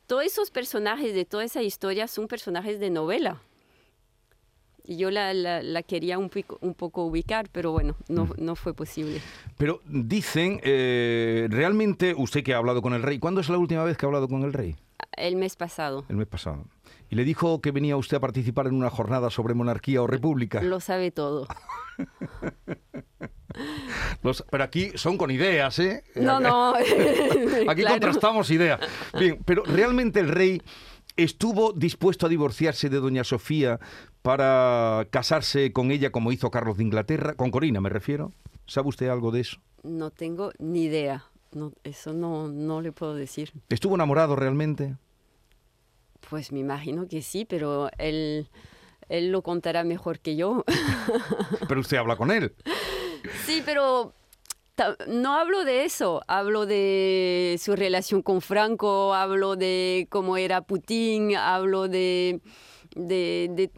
todos 0.07 0.25
esos 0.25 0.51
personajes 0.51 1.13
de 1.15 1.25
toda 1.25 1.45
esa 1.45 1.63
historia 1.63 2.07
son 2.07 2.29
personajes 2.29 2.79
de 2.79 2.91
novela. 2.91 3.43
Y 4.91 4.97
yo 4.97 5.09
la, 5.13 5.33
la- 5.35 5.63
la 5.63 5.85
quería 5.85 6.19
un, 6.19 6.29
pico- 6.31 6.59
un 6.63 6.75
poco 6.75 7.05
ubicar, 7.05 7.49
pero 7.53 7.71
bueno, 7.71 7.95
no, 8.09 8.29
no 8.39 8.57
fue 8.57 8.75
posible. 8.75 9.21
Pero 9.57 9.81
dicen, 9.87 10.59
eh, 10.65 11.47
realmente, 11.49 12.13
usted 12.17 12.43
que 12.43 12.55
ha 12.55 12.57
hablado 12.57 12.83
con 12.83 12.93
el 12.93 13.03
rey, 13.05 13.21
¿cuándo 13.21 13.41
es 13.41 13.49
la 13.49 13.57
última 13.59 13.85
vez 13.85 13.97
que 13.97 14.05
ha 14.05 14.09
hablado 14.09 14.27
con 14.27 14.43
el 14.43 14.53
rey? 14.53 14.75
El 15.17 15.37
mes 15.37 15.55
pasado. 15.55 16.05
El 16.09 16.17
mes 16.17 16.27
pasado. 16.27 16.65
Y 17.09 17.15
le 17.15 17.23
dijo 17.23 17.61
que 17.61 17.71
venía 17.71 17.97
usted 17.97 18.17
a 18.17 18.21
participar 18.21 18.67
en 18.67 18.75
una 18.75 18.91
jornada 18.91 19.31
sobre 19.31 19.55
monarquía 19.55 20.03
o 20.03 20.09
república. 20.09 20.61
Lo 20.61 20.81
sabe 20.81 21.13
todo. 21.13 21.47
Los- 24.23 24.45
pero 24.51 24.65
aquí 24.65 24.91
son 24.97 25.17
con 25.19 25.31
ideas, 25.31 25.79
¿eh? 25.79 26.03
No, 26.15 26.41
no. 26.41 26.75
Aquí 26.75 26.85
claro. 27.83 27.91
contrastamos 27.91 28.51
ideas. 28.51 28.81
Bien, 29.19 29.41
pero 29.45 29.63
realmente 29.65 30.19
el 30.21 30.29
rey 30.29 30.61
estuvo 31.23 31.73
dispuesto 31.73 32.27
a 32.27 32.29
divorciarse 32.29 32.89
de 32.89 33.01
doña 33.01 33.25
Sofía 33.25 33.81
para 34.23 35.07
casarse 35.11 35.73
con 35.73 35.91
ella 35.91 36.11
como 36.11 36.33
hizo 36.33 36.51
Carlos 36.51 36.77
de 36.77 36.85
Inglaterra, 36.85 37.35
con 37.35 37.51
Corina 37.51 37.81
me 37.81 37.89
refiero. 37.89 38.33
¿Sabe 38.67 38.89
usted 38.89 39.09
algo 39.09 39.31
de 39.31 39.41
eso? 39.41 39.59
No 39.83 40.11
tengo 40.11 40.53
ni 40.59 40.85
idea. 40.85 41.25
No, 41.53 41.73
eso 41.83 42.13
no, 42.13 42.49
no 42.49 42.81
le 42.81 42.93
puedo 42.93 43.15
decir. 43.15 43.53
¿Estuvo 43.69 43.97
enamorado 43.97 44.37
realmente? 44.37 44.97
Pues 46.29 46.53
me 46.53 46.61
imagino 46.61 47.09
que 47.09 47.23
sí, 47.23 47.45
pero 47.45 47.91
él, 47.99 48.49
él 49.09 49.33
lo 49.33 49.43
contará 49.43 49.83
mejor 49.83 50.21
que 50.21 50.37
yo. 50.37 50.65
Pero 51.67 51.81
usted 51.81 51.97
habla 51.97 52.17
con 52.17 52.31
él. 52.31 52.55
Sí, 53.45 53.63
pero 53.65 54.15
no 55.09 55.37
hablo 55.39 55.65
de 55.65 55.85
eso. 55.85 56.23
Hablo 56.29 56.67
de 56.67 57.57
su 57.61 57.77
relación 57.77 58.23
con 58.23 58.41
Franco, 58.41 59.15
hablo 59.15 59.57
de 59.57 60.07
cómo 60.11 60.37
era 60.37 60.63
Putin, 60.63 61.37
hablo 61.37 61.89
de, 61.89 62.41
de, 62.95 63.49
de 63.53 63.71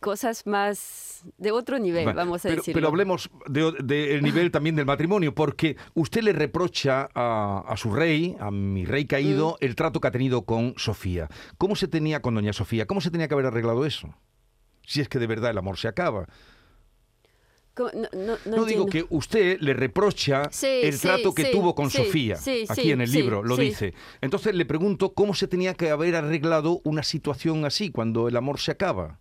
cosas 0.00 0.46
más 0.46 1.22
de 1.38 1.52
otro 1.52 1.78
nivel, 1.78 2.04
Bueno, 2.04 2.16
vamos 2.16 2.44
a 2.44 2.48
pero, 2.48 2.56
decirlo. 2.56 2.74
pero 2.78 2.88
hablemos 2.88 3.30
del 3.46 3.76
de, 3.86 4.14
el 4.16 4.22
nivel 4.22 4.50
también 4.50 4.74
del 4.74 4.86
matrimonio, 4.86 5.32
porque 5.34 5.76
usted 5.94 6.22
le 6.22 6.32
reprocha 6.32 7.08
a, 7.14 7.62
a 7.66 7.76
su 7.76 7.92
rey, 7.94 8.36
a 8.40 8.50
mi 8.50 8.84
rey 8.84 9.06
caído, 9.06 9.52
Mm. 9.60 9.64
el 9.64 9.76
trato 9.76 10.00
que 10.00 10.08
ha 10.08 10.10
tenido 10.10 10.42
con 10.42 10.74
Sofía. 10.76 11.28
¿Cómo 11.58 11.76
se 11.76 11.86
tenía 11.88 12.20
con 12.22 12.34
doña 12.34 12.52
Sofía? 12.52 12.86
¿Cómo 12.86 13.00
se 13.00 13.10
tenía 13.12 13.28
que 13.28 13.34
haber 13.34 13.46
arreglado 13.46 13.86
eso? 13.86 14.12
Si 14.84 15.00
es 15.00 15.08
que 15.08 15.20
de 15.20 15.28
verdad 15.28 15.52
el 15.52 15.58
amor 15.58 15.78
se 15.78 15.86
acaba. 15.86 16.26
No, 17.78 17.90
no- 17.94 18.36
no 18.44 18.56
No, 18.56 18.64
digo 18.66 18.86
que 18.86 19.06
usted 19.08 19.58
le 19.60 19.72
reprocha 19.72 20.42
Sí, 20.50 20.66
el 20.82 20.92
sí, 20.94 21.06
trato 21.08 21.34
que 21.34 21.46
sí, 21.46 21.52
tuvo 21.52 21.74
con 21.74 21.90
Sofía. 21.90 22.36
Aquí 22.68 22.92
en 22.92 23.00
el 23.00 23.10
libro 23.10 23.42
lo 23.42 23.56
dice. 23.56 23.94
Entonces 24.20 24.54
le 24.54 24.66
pregunto 24.66 25.14
cómo 25.14 25.34
se 25.34 25.48
tenía 25.48 25.72
que 25.74 25.88
haber 25.90 26.14
arreglado 26.16 26.80
una 26.84 27.02
situación 27.02 27.64
así 27.64 27.90
cuando 27.90 28.28
el 28.28 28.36
amor 28.36 28.60
se 28.60 28.72
acaba. 28.72 29.18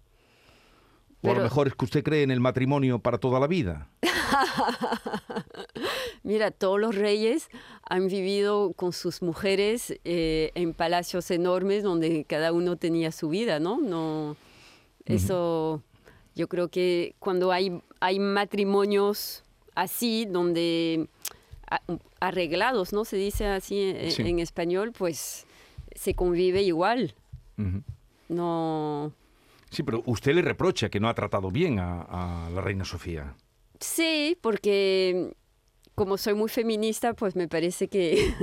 O 1.23 1.31
a 1.31 1.35
lo 1.35 1.41
mejor 1.43 1.67
es 1.67 1.75
que 1.75 1.85
usted 1.85 2.03
cree 2.03 2.23
en 2.23 2.31
el 2.31 2.39
matrimonio 2.39 2.99
para 2.99 3.19
toda 3.19 3.39
la 3.39 3.45
vida. 3.47 3.87
Mira, 6.23 6.51
todos 6.51 6.79
los 6.79 6.95
reyes 6.95 7.49
han 7.89 8.07
vivido 8.07 8.73
con 8.73 8.93
sus 8.93 9.21
mujeres 9.21 9.93
eh, 10.03 10.51
en 10.55 10.73
palacios 10.73 11.29
enormes 11.31 11.83
donde 11.83 12.25
cada 12.25 12.51
uno 12.53 12.77
tenía 12.77 13.11
su 13.11 13.29
vida, 13.29 13.59
¿no? 13.59 13.79
No, 13.81 14.35
eso, 15.05 15.83
yo 16.35 16.47
creo 16.47 16.69
que 16.69 17.15
cuando 17.19 17.51
hay, 17.51 17.81
hay 17.99 18.19
matrimonios 18.19 19.43
así, 19.75 20.25
donde 20.25 21.07
a- 21.69 21.81
arreglados, 22.19 22.93
¿no? 22.93 23.05
Se 23.05 23.17
dice 23.17 23.45
así 23.47 23.81
en, 23.81 24.11
Sí. 24.11 24.21
en 24.23 24.39
español, 24.39 24.91
pues 24.97 25.45
se 25.95 26.13
convive 26.13 26.61
igual. 26.63 27.13
No, 28.29 29.11
Sí, 29.69 29.83
pero 29.83 30.03
usted 30.05 30.33
le 30.35 30.41
reprocha 30.41 30.89
que 30.89 30.99
no 30.99 31.07
ha 31.07 31.13
tratado 31.13 31.49
bien 31.49 31.79
a, 31.79 32.01
a 32.01 32.49
la 32.49 32.59
reina 32.61 32.83
Sofía. 32.83 33.35
Sí, 33.79 34.37
porque 34.41 35.33
como 35.95 36.17
soy 36.17 36.33
muy 36.33 36.49
feminista, 36.49 37.13
pues 37.13 37.35
me 37.37 37.47
parece 37.47 37.87
que 37.87 38.33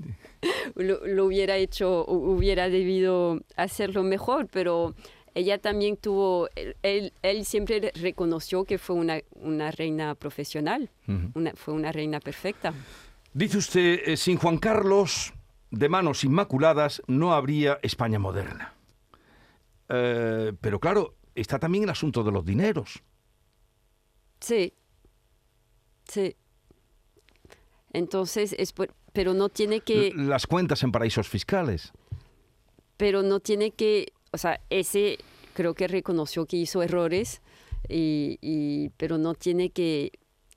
lo, 0.74 1.06
lo 1.06 1.26
hubiera 1.26 1.56
hecho, 1.56 2.04
hu- 2.06 2.36
hubiera 2.36 2.68
debido 2.68 3.40
hacerlo 3.56 4.02
mejor, 4.02 4.48
pero 4.50 4.94
ella 5.34 5.58
también 5.58 5.96
tuvo, 5.96 6.48
él, 6.82 7.12
siempre 7.44 7.80
re- 7.80 7.92
reconoció 7.94 8.64
que 8.64 8.78
fue 8.78 8.96
una, 8.96 9.20
una 9.32 9.70
reina 9.70 10.14
profesional, 10.14 10.90
una, 11.34 11.52
fue 11.54 11.74
una 11.74 11.90
reina 11.92 12.20
perfecta. 12.20 12.72
Dice 13.32 13.58
usted, 13.58 14.00
eh, 14.08 14.16
sin 14.16 14.36
Juan 14.38 14.58
Carlos, 14.58 15.32
de 15.70 15.88
manos 15.88 16.22
inmaculadas, 16.24 17.02
no 17.08 17.32
habría 17.34 17.80
España 17.82 18.18
moderna. 18.20 18.74
Eh, 19.88 20.52
pero 20.60 20.78
claro, 20.78 21.16
está 21.34 21.58
también 21.58 21.84
el 21.84 21.90
asunto 21.90 22.22
de 22.22 22.30
los 22.32 22.44
dineros. 22.44 23.02
Sí, 24.40 24.72
sí. 26.08 26.36
Entonces, 27.92 28.54
es 28.58 28.72
por- 28.72 28.94
pero 29.12 29.34
no 29.34 29.48
tiene 29.48 29.80
que... 29.80 30.12
Las 30.14 30.46
cuentas 30.46 30.82
en 30.82 30.92
paraísos 30.92 31.28
fiscales. 31.28 31.92
pero 32.96 33.22
no 33.24 33.40
tiene 33.40 33.72
que, 33.72 34.12
o 34.34 34.38
sea, 34.38 34.60
ese 34.70 35.18
creo 35.54 35.74
que 35.74 35.86
reconoció 35.88 36.46
que 36.46 36.56
hizo 36.56 36.82
errores, 36.82 37.40
y, 37.88 38.38
y- 38.42 38.88
pero 38.96 39.18
no 39.18 39.34
tiene 39.34 39.70
que 39.70 40.10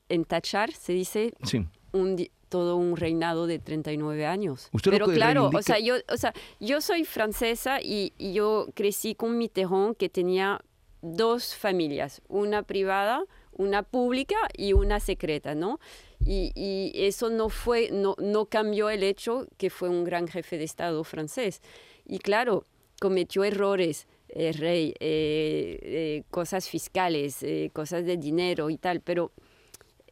entachar, 0.10 0.72
se 0.72 0.94
dice, 0.94 1.34
Sí. 1.44 1.66
un, 1.92 2.28
todo 2.50 2.78
un 2.78 2.96
reinado 2.96 3.46
de 3.46 3.60
39 3.60 4.26
años. 4.26 4.70
Usted 4.72 4.92
pero 4.92 5.06
claro, 5.08 5.50
reivindica- 5.52 5.60
o 5.60 5.62
sea, 5.64 5.80
yo, 5.80 5.96
o 6.12 6.18
sea, 6.18 6.34
yo 6.60 6.80
soy 6.82 7.04
francesa 7.04 7.82
y, 7.82 8.14
y 8.18 8.34
yo 8.34 8.68
crecí 8.74 9.16
con 9.16 9.38
Mitterrand 9.38 9.98
que 9.98 10.08
tenía 10.10 10.62
dos 11.02 11.54
familias, 11.56 12.22
una 12.30 12.64
privada, 12.64 13.24
una 13.52 13.84
pública 13.84 14.38
y 14.56 14.74
una 14.74 15.00
secreta, 15.00 15.56
¿no? 15.56 15.80
Y, 16.26 16.52
y 16.56 16.92
eso 16.96 17.30
no 17.30 17.50
fue, 17.50 17.90
no, 17.92 18.16
no 18.20 18.46
cambió 18.46 18.90
el 18.90 19.04
hecho 19.04 19.48
que 19.58 19.70
fue 19.70 19.90
un 19.90 20.04
gran 20.06 20.28
jefe 20.28 20.58
de 20.58 20.64
Estado 20.64 21.04
francés. 21.04 21.62
Y 22.06 22.20
claro, 22.20 22.66
cometió 23.00 23.44
errores, 23.44 24.08
el 24.30 24.54
rey, 24.56 24.94
eh, 25.00 25.80
eh, 25.82 26.24
cosas 26.30 26.68
fiscales, 26.70 27.42
eh, 27.44 27.70
cosas 27.74 28.06
de 28.06 28.18
dinero 28.18 28.70
y 28.70 28.78
tal, 28.78 29.02
pero 29.02 29.32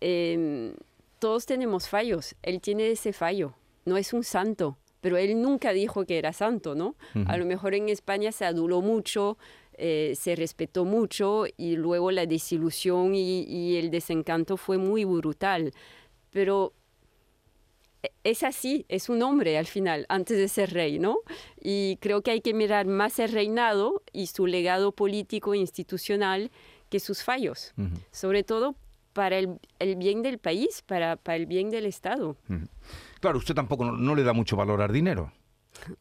eh, 0.02 0.74
todos 1.20 1.46
tenemos 1.46 1.88
fallos. 1.88 2.36
Él 2.44 2.62
tiene 2.62 2.90
ese 2.92 3.14
fallo. 3.14 3.54
No 3.86 3.98
es 3.98 4.14
un 4.14 4.24
santo, 4.24 4.78
pero 5.02 5.18
él 5.18 5.42
nunca 5.42 5.72
dijo 5.74 6.06
que 6.06 6.18
era 6.18 6.34
santo, 6.34 6.76
¿no? 6.76 6.96
A 7.28 7.38
lo 7.38 7.46
mejor 7.46 7.76
en 7.76 7.90
España 7.90 8.32
se 8.32 8.46
aduló 8.46 8.82
mucho, 8.82 9.38
eh, 9.78 10.14
se 10.20 10.36
respetó 10.36 10.86
mucho 10.86 11.46
y 11.58 11.76
luego 11.76 12.10
la 12.10 12.26
desilusión 12.26 13.14
y, 13.14 13.44
y 13.44 13.78
el 13.78 13.92
desencanto 13.92 14.58
fue 14.58 14.78
muy 14.78 15.06
brutal. 15.06 15.72
Pero 16.32 16.74
es 18.24 18.44
así, 18.44 18.86
es 18.90 19.10
un 19.10 19.22
hombre 19.22 19.58
al 19.58 19.66
final, 19.66 20.06
antes 20.10 20.38
de 20.38 20.48
ser 20.48 20.74
rey, 20.74 21.00
¿no? 21.00 21.18
Y 21.62 21.98
creo 22.02 22.22
que 22.22 22.32
hay 22.32 22.42
que 22.42 22.54
mirar 22.54 22.86
más 22.86 23.20
el 23.20 23.32
reinado 23.32 24.04
y 24.12 24.28
su 24.28 24.48
legado 24.48 24.92
político 24.92 25.54
e 25.54 25.58
institucional 25.58 26.52
que 26.90 27.00
sus 27.00 27.24
fallos, 27.24 27.74
sobre 28.12 28.44
todo 28.44 28.76
para 29.14 29.38
el, 29.38 29.60
el 29.80 29.96
bien 29.96 30.22
del 30.22 30.40
país, 30.40 30.82
para, 30.86 31.16
para 31.16 31.38
el 31.38 31.46
bien 31.46 31.70
del 31.70 31.86
Estado. 31.86 32.38
Ujú. 32.50 32.68
Claro, 33.22 33.38
usted 33.38 33.56
tampoco 33.56 33.86
no, 33.86 33.94
no 33.94 34.14
le 34.14 34.24
da 34.24 34.34
mucho 34.34 34.56
valor 34.58 34.82
al 34.82 34.92
dinero. 34.92 35.32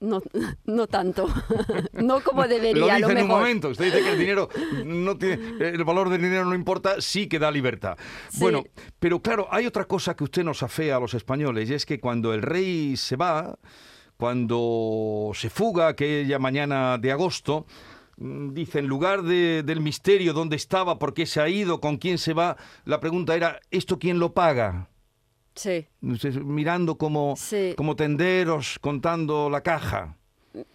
No, 0.01 0.23
no 0.65 0.87
tanto, 0.87 1.27
no 1.93 2.21
como 2.23 2.47
debería, 2.49 2.81
lo 2.81 2.87
dice 2.87 3.01
lo 3.01 3.11
en 3.11 3.23
un 3.23 3.29
momento. 3.29 3.69
Usted 3.69 3.85
dice 3.87 4.01
que 4.03 4.13
el 4.13 4.19
dinero 4.19 4.49
no 4.85 5.17
tiene, 5.19 5.57
el 5.61 5.85
valor 5.85 6.09
del 6.09 6.23
dinero 6.23 6.45
no 6.45 6.55
importa, 6.55 7.01
sí 7.01 7.27
que 7.27 7.39
da 7.39 7.51
libertad. 7.51 7.97
Sí. 8.31 8.41
Bueno, 8.41 8.63
pero 8.99 9.21
claro, 9.21 9.47
hay 9.51 9.67
otra 9.67 9.85
cosa 9.85 10.15
que 10.17 10.25
usted 10.25 10.43
nos 10.45 10.63
afea 10.63 10.97
a 10.97 11.01
los 11.01 11.13
españoles 11.15 11.69
y 11.71 11.75
es 11.75 11.85
que 11.87 12.01
cuando 12.01 12.33
el 12.33 12.43
rey 12.43 12.97
se 12.97 13.17
va, 13.17 13.59
cuando 14.17 15.33
se 15.35 15.51
fuga 15.51 15.89
aquella 15.89 16.39
mañana 16.39 16.97
de 16.99 17.13
agosto, 17.13 17.67
mm, 18.17 18.55
dice 18.55 18.79
en 18.79 18.87
lugar 18.87 19.23
de- 19.23 19.63
del 19.65 19.81
misterio 19.81 20.33
dónde 20.33 20.57
estaba, 20.57 20.99
por 20.99 21.13
qué 21.15 21.27
se 21.27 21.41
ha 21.41 21.49
ido, 21.49 21.81
con 21.81 21.99
quién 21.99 22.17
se 22.19 22.33
va, 22.33 22.57
la 22.85 23.01
pregunta 23.01 23.35
era 23.35 23.61
¿esto 23.71 23.99
quién 23.99 24.19
lo 24.19 24.33
paga? 24.33 24.89
Sí, 25.55 25.87
Usted 26.03 26.35
mirando 26.35 26.97
como, 26.97 27.35
Sí. 27.37 27.75
como 27.77 27.95
tenderos 27.97 28.79
contando 28.81 29.49
la 29.51 29.61
caja. 29.63 30.17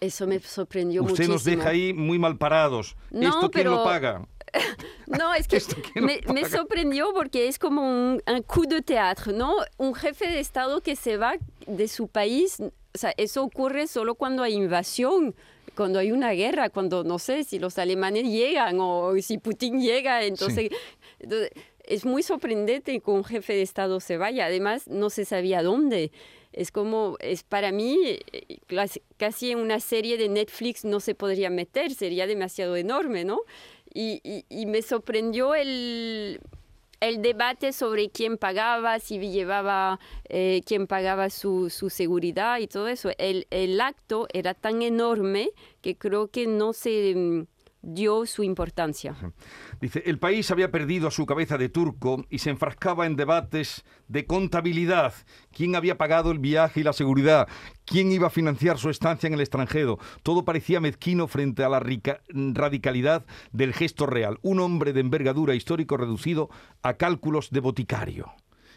eso 0.00 0.26
me 0.26 0.38
sorprendió 0.40 1.02
Usted 1.02 1.10
muchísimo. 1.12 1.34
nos 1.34 1.44
deja 1.44 1.68
ahí 1.70 1.92
muy 1.94 2.18
mal 2.18 2.36
parados. 2.38 2.96
No, 3.10 3.28
¿Esto 3.28 3.50
quién 3.50 3.64
lo 3.66 3.72
pero- 3.72 3.84
paga? 3.84 4.26
No, 5.06 5.32
es 5.34 5.46
que 5.48 5.56
¿Esto 5.58 5.76
quién 5.92 6.06
lo 6.06 6.06
me, 6.06 6.20
me 6.42 6.48
sorprendió 6.48 7.12
porque 7.14 7.46
es 7.48 7.58
como 7.58 7.82
un, 7.82 8.22
un 8.26 8.42
coup 8.42 8.66
de 8.66 8.82
teatro, 8.82 9.32
¿no? 9.32 9.54
Un 9.76 9.94
jefe 9.94 10.26
de 10.28 10.40
Estado 10.40 10.80
que 10.82 10.96
se 10.96 11.16
va 11.16 11.34
de 11.66 11.88
su 11.88 12.08
país, 12.08 12.58
o 12.60 12.98
sea, 12.98 13.12
eso 13.16 13.42
ocurre 13.44 13.86
solo 13.86 14.14
cuando 14.16 14.42
hay 14.42 14.54
invasión, 14.54 15.34
cuando 15.76 15.98
hay 16.00 16.10
una 16.12 16.32
guerra, 16.32 16.68
cuando, 16.70 17.04
no 17.04 17.18
sé, 17.18 17.44
si 17.44 17.58
los 17.58 17.78
alemanes 17.78 18.24
llegan 18.24 18.78
o 18.80 19.12
si 19.22 19.38
Putin 19.38 19.80
llega, 19.80 20.24
entonces, 20.24 20.70
entonces, 21.20 21.50
es 21.90 22.04
muy 22.04 22.22
sorprendente 22.22 22.98
que 23.00 23.10
un 23.10 23.24
jefe 23.24 23.52
de 23.54 23.62
Estado 23.62 24.00
se 24.00 24.16
vaya. 24.16 24.46
Además, 24.46 24.88
no 24.88 25.10
se 25.10 25.24
sabía 25.24 25.62
dónde. 25.62 26.12
Es 26.52 26.70
como, 26.72 27.16
es 27.20 27.42
para 27.44 27.70
mí, 27.72 27.98
eh, 28.32 28.58
casi 29.16 29.50
en 29.52 29.58
una 29.58 29.78
serie 29.80 30.16
de 30.18 30.28
Netflix 30.28 30.84
no 30.84 30.98
se 31.00 31.14
podría 31.14 31.50
meter, 31.50 31.94
sería 31.94 32.26
demasiado 32.26 32.76
enorme, 32.76 33.24
¿no? 33.24 33.40
Y, 33.92 34.20
y- 34.24 34.44
y 34.48 34.66
me 34.66 34.82
sorprendió 34.82 35.54
el, 35.54 36.40
el 37.00 37.22
debate 37.22 37.72
sobre 37.72 38.10
quién 38.10 38.36
pagaba, 38.36 38.98
si 38.98 39.18
llevaba, 39.18 39.98
eh, 40.28 40.60
quién 40.66 40.86
pagaba 40.86 41.30
su, 41.30 41.70
su 41.70 41.88
seguridad 41.90 42.58
y 42.58 42.66
todo 42.66 42.88
eso. 42.88 43.10
El, 43.18 43.46
el 43.50 43.80
acto 43.80 44.26
era 44.32 44.54
tan 44.54 44.82
enorme 44.82 45.50
que 45.82 45.96
creo 45.96 46.28
que 46.28 46.46
no 46.46 46.72
se, 46.72 47.14
mm, 47.16 47.42
dio 47.82 48.26
su 48.26 48.42
importancia. 48.42 49.16
Dice, 49.80 50.02
el 50.06 50.18
país 50.18 50.50
había 50.50 50.70
perdido 50.70 51.08
a 51.08 51.10
su 51.10 51.26
cabeza 51.26 51.58
de 51.58 51.68
turco 51.68 52.24
y 52.28 52.38
se 52.38 52.50
enfrascaba 52.50 53.06
en 53.06 53.16
debates 53.16 53.84
de 54.08 54.26
contabilidad. 54.26 55.14
¿Quién 55.52 55.76
había 55.76 55.98
pagado 55.98 56.30
el 56.30 56.38
viaje 56.38 56.80
y 56.80 56.82
la 56.82 56.92
seguridad? 56.92 57.48
¿Quién 57.84 58.12
iba 58.12 58.26
a 58.28 58.30
financiar 58.30 58.78
su 58.78 58.90
estancia 58.90 59.26
en 59.26 59.34
el 59.34 59.40
extranjero? 59.40 59.98
Todo 60.22 60.44
parecía 60.44 60.80
mezquino 60.80 61.26
frente 61.28 61.64
a 61.64 61.68
la 61.68 61.80
radicalidad 61.80 63.24
del 63.52 63.72
gesto 63.72 64.06
real. 64.06 64.38
Un 64.42 64.60
hombre 64.60 64.92
de 64.92 65.00
envergadura 65.00 65.54
histórico 65.54 65.96
reducido 65.96 66.50
a 66.82 66.94
cálculos 66.94 67.50
de 67.50 67.60
boticario. 67.60 68.32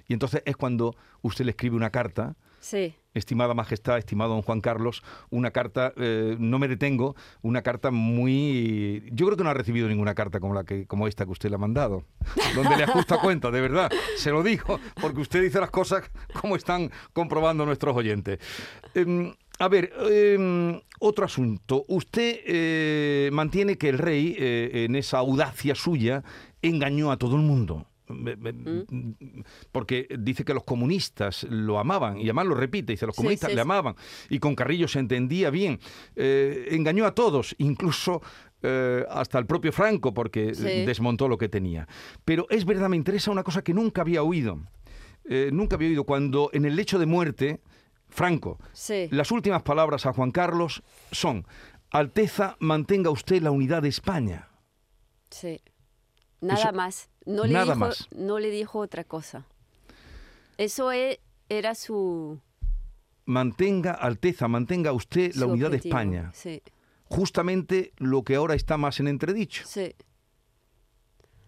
Y 0.08 0.14
entonces 0.14 0.42
es 0.46 0.56
cuando 0.56 0.96
usted 1.22 1.46
le 1.46 1.52
escribe 1.52 1.76
una 1.76 1.90
carta 1.90 2.36
Sí. 2.64 2.96
Estimada 3.14 3.54
Majestad, 3.54 3.98
estimado 3.98 4.32
don 4.36 4.42
Juan 4.42 4.62
Carlos, 4.62 5.04
una 5.30 5.52
carta, 5.52 5.92
eh, 5.98 6.38
no 6.40 6.60
me 6.60 6.70
detengo, 6.70 7.14
una 7.42 7.62
carta 7.62 7.92
muy... 7.92 9.04
Yo 9.12 9.26
creo 9.26 9.38
que 9.38 9.44
no 9.44 9.50
ha 9.50 9.54
recibido 9.54 9.90
ninguna 9.90 10.16
carta 10.16 10.40
como, 10.40 10.54
la 10.54 10.64
que, 10.64 10.88
como 10.88 11.10
esta 11.10 11.26
que 11.26 11.32
usted 11.32 11.50
le 11.50 11.56
ha 11.56 11.60
mandado, 11.60 12.06
donde 12.56 12.78
le 12.78 12.86
ajusta 12.86 13.20
cuenta, 13.20 13.52
de 13.52 13.60
verdad. 13.60 13.92
Se 14.16 14.32
lo 14.32 14.44
digo, 14.44 14.80
porque 15.02 15.20
usted 15.20 15.44
dice 15.44 15.60
las 15.60 15.72
cosas 15.72 16.10
como 16.40 16.56
están 16.56 16.90
comprobando 17.12 17.66
nuestros 17.66 17.98
oyentes. 17.98 18.40
Em, 18.96 19.34
a 19.60 19.68
ver, 19.68 19.92
em, 20.10 20.80
otro 21.02 21.26
asunto. 21.26 21.84
Usted 21.90 22.40
eh, 22.46 23.30
mantiene 23.34 23.78
que 23.78 23.90
el 23.90 23.98
rey, 23.98 24.38
eh, 24.40 24.86
en 24.86 24.96
esa 24.96 25.18
audacia 25.18 25.76
suya, 25.76 26.24
engañó 26.62 27.12
a 27.12 27.18
todo 27.18 27.36
el 27.36 27.42
mundo. 27.42 27.88
Mm. 28.08 29.42
Porque 29.72 30.08
dice 30.20 30.44
que 30.44 30.54
los 30.54 30.64
comunistas 30.64 31.44
lo 31.50 31.80
amaban, 31.80 32.18
y 32.20 32.24
además 32.24 32.48
lo 32.48 32.56
repite, 32.56 32.94
dice, 32.94 33.06
los 33.06 33.16
comunistas 33.16 33.54
le 33.54 33.62
amaban, 33.62 33.96
y 34.30 34.40
con 34.40 34.56
Carrillo 34.56 34.88
se 34.88 35.00
entendía 35.00 35.50
bien. 35.50 35.80
Eh, 36.16 36.68
engañó 36.72 37.06
a 37.06 37.16
todos, 37.16 37.56
incluso 37.60 38.22
eh, 38.62 39.06
hasta 39.10 39.40
el 39.40 39.46
propio 39.46 39.72
Franco, 39.72 40.14
porque 40.14 40.52
desmontó 40.86 41.28
lo 41.28 41.38
que 41.38 41.50
tenía. 41.50 41.88
Pero 42.26 42.48
es 42.50 42.66
verdad, 42.66 42.90
me 42.90 42.98
interesa 42.98 43.32
una 43.32 43.44
cosa 43.44 43.64
que 43.64 43.74
nunca 43.74 44.02
había 44.02 44.24
oído. 44.24 44.60
Eh, 45.26 45.50
nunca 45.54 45.76
había 45.76 45.90
oído 45.90 46.04
cuando 46.04 46.50
en 46.54 46.66
el 46.66 46.76
lecho 46.76 47.00
de 47.00 47.06
muerte, 47.06 47.62
Franco, 48.10 48.60
las 49.10 49.32
últimas 49.32 49.64
palabras 49.64 50.06
a 50.06 50.14
Juan 50.14 50.32
Carlos 50.32 50.84
son, 51.12 51.48
Alteza, 51.90 52.58
mantenga 52.60 53.10
usted 53.10 53.42
la 53.42 53.52
unidad 53.52 53.82
de 53.82 53.90
España. 53.90 54.50
Sí. 55.30 55.62
Nada 56.42 56.72
más. 56.72 57.10
No 57.26 57.46
le, 57.46 57.64
dijo, 57.64 57.90
no 58.16 58.40
le 58.40 58.50
dijo 58.50 58.80
otra 58.80 59.04
cosa. 59.04 59.46
Eso 60.58 60.92
e, 60.92 61.20
era 61.50 61.76
su... 61.76 62.40
Mantenga, 63.26 63.94
Alteza, 63.94 64.48
mantenga 64.48 64.92
usted 64.92 65.34
la 65.36 65.46
unidad 65.46 65.72
de 65.72 65.78
España. 65.78 66.32
Sí. 66.34 66.62
Justamente 67.06 67.94
lo 67.98 68.24
que 68.24 68.36
ahora 68.36 68.56
está 68.56 68.78
más 68.78 69.00
en 69.00 69.08
entredicho. 69.08 69.64
Sí. 69.66 69.96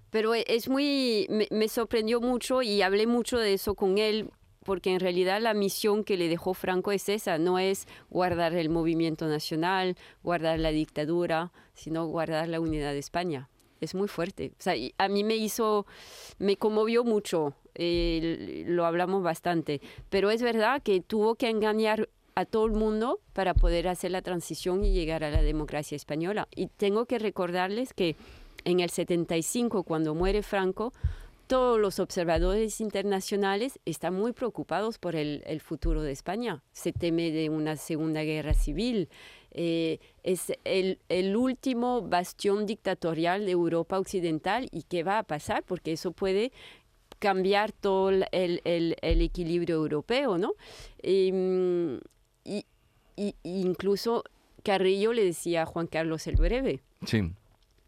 Pero 0.09 0.33
e, 0.33 0.45
es 0.47 0.69
muy... 0.69 1.27
Me, 1.51 1.67
sorprendió 1.67 2.21
mucho 2.21 2.61
y 2.61 2.81
hablé 2.81 3.07
mucho 3.07 3.37
de 3.37 3.53
eso 3.53 3.75
con 3.75 3.97
él 3.97 4.31
porque 4.63 4.93
en 4.93 4.99
realidad 4.99 5.41
la 5.41 5.53
misión 5.53 6.03
que 6.03 6.17
le 6.17 6.27
dejó 6.27 6.55
Franco 6.55 6.91
es 6.91 7.07
esa, 7.09 7.37
no 7.37 7.59
es 7.59 7.87
guardar 8.09 8.55
el 8.55 8.69
movimiento 8.69 9.27
nacional, 9.27 9.95
guardar 10.23 10.57
la 10.57 10.69
dictadura, 10.69 11.51
sino 11.75 12.07
guardar 12.07 12.47
la 12.47 12.59
unidad 12.59 12.93
de 12.93 12.99
España 12.99 13.47
es 13.85 13.95
muy 13.95 14.07
fuerte. 14.07 14.51
O 14.59 14.61
sea, 14.61 14.73
a 14.97 15.07
mí 15.07 15.23
me 15.23 15.35
hizo, 15.35 15.85
me 16.37 16.57
conmovió 16.57 17.03
mucho, 17.03 17.53
eh, 17.75 18.63
lo 18.67 18.85
hablamos 18.85 19.23
bastante, 19.23 19.81
pero 20.09 20.31
es 20.31 20.41
verdad 20.41 20.81
que 20.83 21.01
tuvo 21.01 21.35
que 21.35 21.49
engañar 21.49 22.09
a 22.35 22.45
todo 22.45 22.65
el 22.65 22.73
mundo 22.73 23.19
para 23.33 23.53
poder 23.53 23.87
hacer 23.87 24.11
la 24.11 24.21
transición 24.21 24.83
y 24.83 24.91
llegar 24.91 25.23
a 25.23 25.31
la 25.31 25.41
democracia 25.41 25.95
española. 25.95 26.47
Y 26.53 26.67
tengo 26.67 27.05
que 27.05 27.17
recordarles 27.17 27.93
que 27.93 28.15
en 28.65 28.81
el 28.81 28.89
75, 28.89 29.83
cuando 29.83 30.13
muere 30.15 30.43
Franco, 30.43 30.93
todos 31.47 31.79
los 31.79 31.99
observadores 31.99 32.81
internacionales 32.81 33.79
están 33.85 34.15
muy 34.15 34.33
preocupados 34.33 34.97
por 34.97 35.15
el, 35.15 35.43
el 35.45 35.61
futuro 35.61 36.01
de 36.01 36.11
España. 36.11 36.63
Se 36.73 36.91
teme 36.91 37.31
de 37.31 37.49
una 37.49 37.77
segunda 37.77 38.23
guerra 38.23 38.53
civil. 38.53 39.09
Eh, 39.57 39.99
es 40.23 40.51
el, 40.65 40.99
el, 41.07 41.37
último 41.37 42.01
bastión 42.01 42.65
dictatorial 42.65 43.45
de 43.45 43.51
Europa 43.51 43.97
Occidental 43.97 44.67
y 44.69 44.83
qué 44.83 45.03
va 45.03 45.17
a 45.17 45.23
pasar, 45.23 45.63
porque 45.63 45.93
eso 45.93 46.11
puede 46.11 46.51
cambiar 47.19 47.71
todo 47.71 48.09
el, 48.09 48.25
el, 48.33 48.97
el 49.01 49.21
equilibrio 49.21 49.75
europeo, 49.75 50.37
¿no? 50.37 50.55
Em, 51.01 52.01
y, 52.43 52.65
y, 53.15 53.33
incluso 53.43 54.25
Carrillo 54.61 55.13
le 55.13 55.23
decía 55.23 55.61
a 55.61 55.65
Juan 55.65 55.87
Carlos 55.87 56.27
el 56.27 56.35
Breve. 56.35 56.83
Sí. 57.05 57.31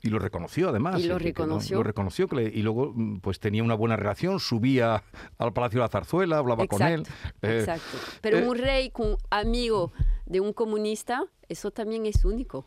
Y 0.01 0.09
lo 0.09 0.19
reconoció 0.19 0.69
además. 0.69 1.01
Y 1.01 1.07
lo 1.07 1.19
reconoció. 1.19 1.77
lo 1.77 1.83
reconoció 1.83 2.29
y 2.39 2.61
luego 2.61 2.93
mm, 2.95 3.19
pues 3.19 3.39
tenía 3.39 3.61
una 3.61 3.73
buena 3.73 3.97
relación, 3.97 4.39
subía 4.39 5.03
al 5.37 5.51
Palacio 5.53 5.79
de 5.79 5.83
la 5.85 5.89
Zarzuela, 5.89 6.37
hablaba 6.37 6.65
con 6.67 6.81
él. 6.81 7.03
Eh, 7.41 7.59
exacto. 7.59 7.97
Pero 8.21 8.37
eh, 8.37 8.47
un 8.47 8.57
rey 8.57 8.89
con 8.91 9.17
amigo 9.31 9.91
de 10.27 10.41
un 10.41 10.53
comunista, 10.53 11.25
eso 11.47 11.71
también 11.71 12.05
es 12.05 12.25
único. 12.25 12.65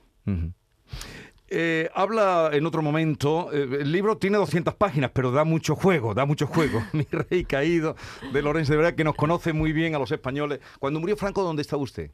Eh, 1.48 1.90
habla 1.94 2.50
en 2.52 2.64
otro 2.64 2.80
momento, 2.82 3.50
el 3.52 3.90
libro 3.90 4.16
tiene 4.16 4.38
200 4.38 4.74
páginas, 4.74 5.10
pero 5.12 5.30
da 5.30 5.44
mucho 5.44 5.76
juego, 5.76 6.14
da 6.14 6.24
mucho 6.24 6.46
juego. 6.46 6.82
Mi 6.92 7.06
rey 7.10 7.44
caído 7.44 7.96
de 8.32 8.42
Lorenzo 8.42 8.72
de 8.72 8.78
Verdad, 8.78 8.94
que 8.94 9.04
nos 9.04 9.14
conoce 9.14 9.52
muy 9.52 9.72
bien 9.72 9.94
a 9.94 9.98
los 9.98 10.10
españoles. 10.10 10.60
Cuando 10.78 11.00
murió 11.00 11.16
Franco, 11.16 11.42
¿dónde 11.42 11.62
estaba 11.62 11.82
usted? 11.82 12.10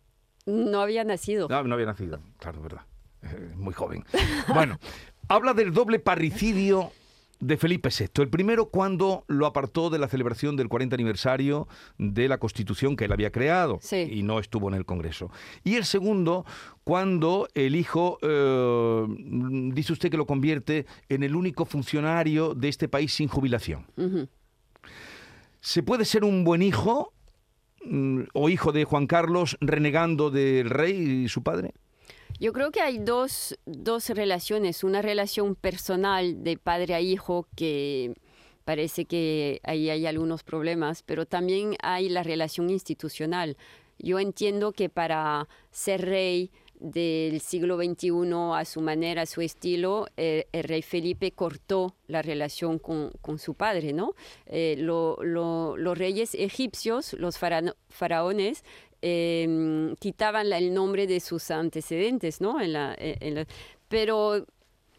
No 0.46 0.80
había 0.80 1.04
nacido. 1.04 1.48
No, 1.48 1.62
no 1.64 1.74
había 1.74 1.86
nacido, 1.86 2.20
claro, 2.38 2.62
verdad. 2.62 2.82
muy 3.56 3.74
joven. 3.74 4.04
Bueno, 4.52 4.78
habla 5.28 5.54
del 5.54 5.72
doble 5.72 5.98
parricidio 5.98 6.92
de 7.40 7.56
Felipe 7.56 7.90
VI. 7.96 8.22
El 8.22 8.28
primero 8.28 8.66
cuando 8.66 9.24
lo 9.28 9.46
apartó 9.46 9.90
de 9.90 9.98
la 9.98 10.08
celebración 10.08 10.56
del 10.56 10.68
40 10.68 10.94
aniversario 10.94 11.68
de 11.98 12.28
la 12.28 12.38
Constitución 12.38 12.96
que 12.96 13.04
él 13.04 13.12
había 13.12 13.30
creado 13.30 13.78
y 13.92 14.22
no 14.22 14.38
estuvo 14.38 14.68
en 14.68 14.74
el 14.74 14.84
Congreso. 14.84 15.30
Y 15.64 15.74
el 15.74 15.84
segundo 15.84 16.44
cuando 16.84 17.48
el 17.54 17.76
hijo, 17.76 18.18
eh, 18.22 19.06
dice 19.72 19.92
usted 19.92 20.10
que 20.10 20.16
lo 20.16 20.26
convierte 20.26 20.86
en 21.08 21.22
el 21.22 21.34
único 21.34 21.64
funcionario 21.64 22.54
de 22.54 22.68
este 22.68 22.88
país 22.88 23.12
sin 23.12 23.28
jubilación. 23.28 23.86
¿Se 25.60 25.82
puede 25.82 26.04
ser 26.04 26.22
un 26.24 26.44
buen 26.44 26.62
hijo 26.62 27.12
mm, 27.84 28.20
o 28.34 28.48
hijo 28.48 28.72
de 28.72 28.84
Juan 28.84 29.06
Carlos 29.06 29.56
renegando 29.60 30.30
del 30.30 30.70
rey 30.70 31.24
y 31.24 31.28
su 31.28 31.42
padre? 31.42 31.74
Yo 32.38 32.52
creo 32.52 32.70
que 32.70 32.82
hay 32.82 32.98
dos, 32.98 33.58
dos 33.64 34.10
relaciones. 34.10 34.84
Una 34.84 35.00
relación 35.00 35.54
personal 35.54 36.44
de 36.44 36.58
padre 36.58 36.94
a 36.94 37.00
hijo 37.00 37.46
que 37.56 38.14
parece 38.64 39.06
que 39.06 39.60
ahí 39.62 39.88
hay 39.88 40.06
algunos 40.06 40.42
problemas, 40.42 41.02
pero 41.02 41.24
también 41.24 41.76
hay 41.80 42.08
la 42.08 42.22
relación 42.22 42.68
institucional. 42.68 43.56
Yo 43.98 44.18
entiendo 44.18 44.72
que 44.72 44.90
para 44.90 45.48
ser 45.70 46.02
rey 46.02 46.50
del 46.80 47.40
siglo 47.40 47.76
XXI 47.78 48.10
a 48.54 48.64
su 48.66 48.80
manera, 48.80 49.22
a 49.22 49.26
su 49.26 49.40
estilo, 49.40 50.06
eh, 50.16 50.46
el 50.52 50.64
rey 50.64 50.82
Felipe 50.82 51.32
cortó 51.32 51.94
la 52.06 52.20
relación 52.20 52.78
con, 52.78 53.12
con 53.22 53.38
su 53.38 53.54
padre, 53.54 53.92
¿no? 53.92 54.14
Eh, 54.46 54.76
los 54.78 55.98
reyes 55.98 56.34
egipcios, 56.34 57.14
los 57.14 57.38
faraones, 57.38 58.64
eh, 59.08 59.94
quitaban 60.00 60.52
el 60.52 60.74
nombre 60.74 61.06
de 61.06 61.20
sus 61.20 61.52
antecedentes, 61.52 62.40
¿no? 62.40 62.60
En 62.60 62.72
la, 62.72 62.92
eh, 62.98 63.46
pero 63.86 64.44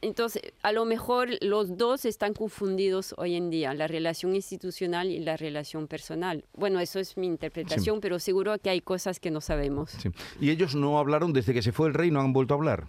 entonces, 0.02 0.42
a 0.64 0.72
lo 0.72 0.86
mejor 0.86 1.28
los 1.42 1.76
dos 1.76 2.06
están 2.06 2.34
confundidos 2.34 3.14
hoy 3.18 3.36
en 3.36 3.50
día, 3.50 3.74
la 3.74 3.86
relación 3.88 4.34
institucional 4.34 5.12
y 5.12 5.20
la 5.20 5.36
relación 5.36 5.88
personal. 5.88 6.46
Bueno, 6.54 6.80
eso 6.80 7.00
es 7.00 7.18
mi 7.18 7.28
interpretación, 7.28 8.00
pero 8.00 8.18
seguro 8.20 8.58
que 8.60 8.70
hay 8.70 8.80
cosas 8.80 9.20
que 9.20 9.30
no 9.30 9.42
sabemos. 9.42 9.94
¿Y 10.40 10.52
ellos 10.52 10.74
no 10.74 11.00
hablaron 11.00 11.34
desde 11.34 11.54
que 11.54 11.62
se 11.62 11.74
fue 11.74 11.90
el 11.90 11.94
rey, 11.94 12.10
no 12.10 12.22
han 12.22 12.32
vuelto 12.32 12.54
a 12.54 12.58
hablar? 12.58 12.88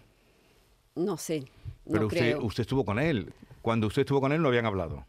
No 0.94 1.16
sé. 1.16 1.46
pero 1.90 2.06
usted, 2.06 2.36
usted 2.36 2.60
estuvo 2.60 2.84
con 2.84 3.00
él. 3.00 3.32
Cuando 3.60 3.88
usted 3.88 4.02
estuvo 4.02 4.20
con 4.20 4.30
él 4.30 4.40
no 4.40 4.48
habían 4.48 4.66
hablado. 4.66 5.04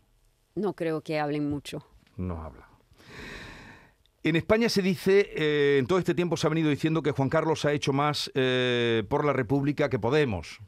No 0.56 0.74
creo 0.74 1.02
que 1.02 1.20
hablen 1.20 1.48
mucho. 1.48 1.86
No 2.18 2.42
habla. 2.42 2.69
En 4.22 4.36
España 4.36 4.68
se 4.68 4.82
dice, 4.82 5.30
eh, 5.34 5.78
en 5.80 5.88
todo 5.88 5.98
este 5.98 6.14
tiempo 6.14 6.36
se 6.36 6.46
ha 6.46 6.50
venido 6.50 6.70
diciendo 6.70 7.02
que 7.02 7.12
Juan 7.12 7.30
Carlos 7.30 7.64
ha 7.64 7.72
hecho 7.72 7.94
más 7.94 8.30
eh, 8.36 9.04
por 9.10 9.24
la 9.24 9.32
República 9.32 9.90
que 9.90 9.98
Podemos. 9.98 10.60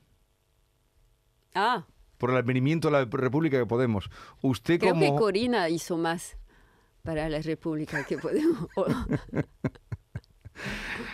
Ah. 1.53 1.85
Por 2.17 2.29
el 2.29 2.37
advenimiento 2.37 2.89
de 2.89 2.91
la 2.93 3.05
República 3.05 3.59
que 3.59 3.65
Podemos. 3.65 4.09
Usted 4.41 4.79
Creo 4.79 4.97
que 4.97 5.09
Corina 5.09 5.67
hizo 5.67 5.97
más 5.97 6.37
para 7.03 7.27
la 7.27 7.41
República 7.41 8.05
que 8.05 8.17
Podemos. 8.17 8.67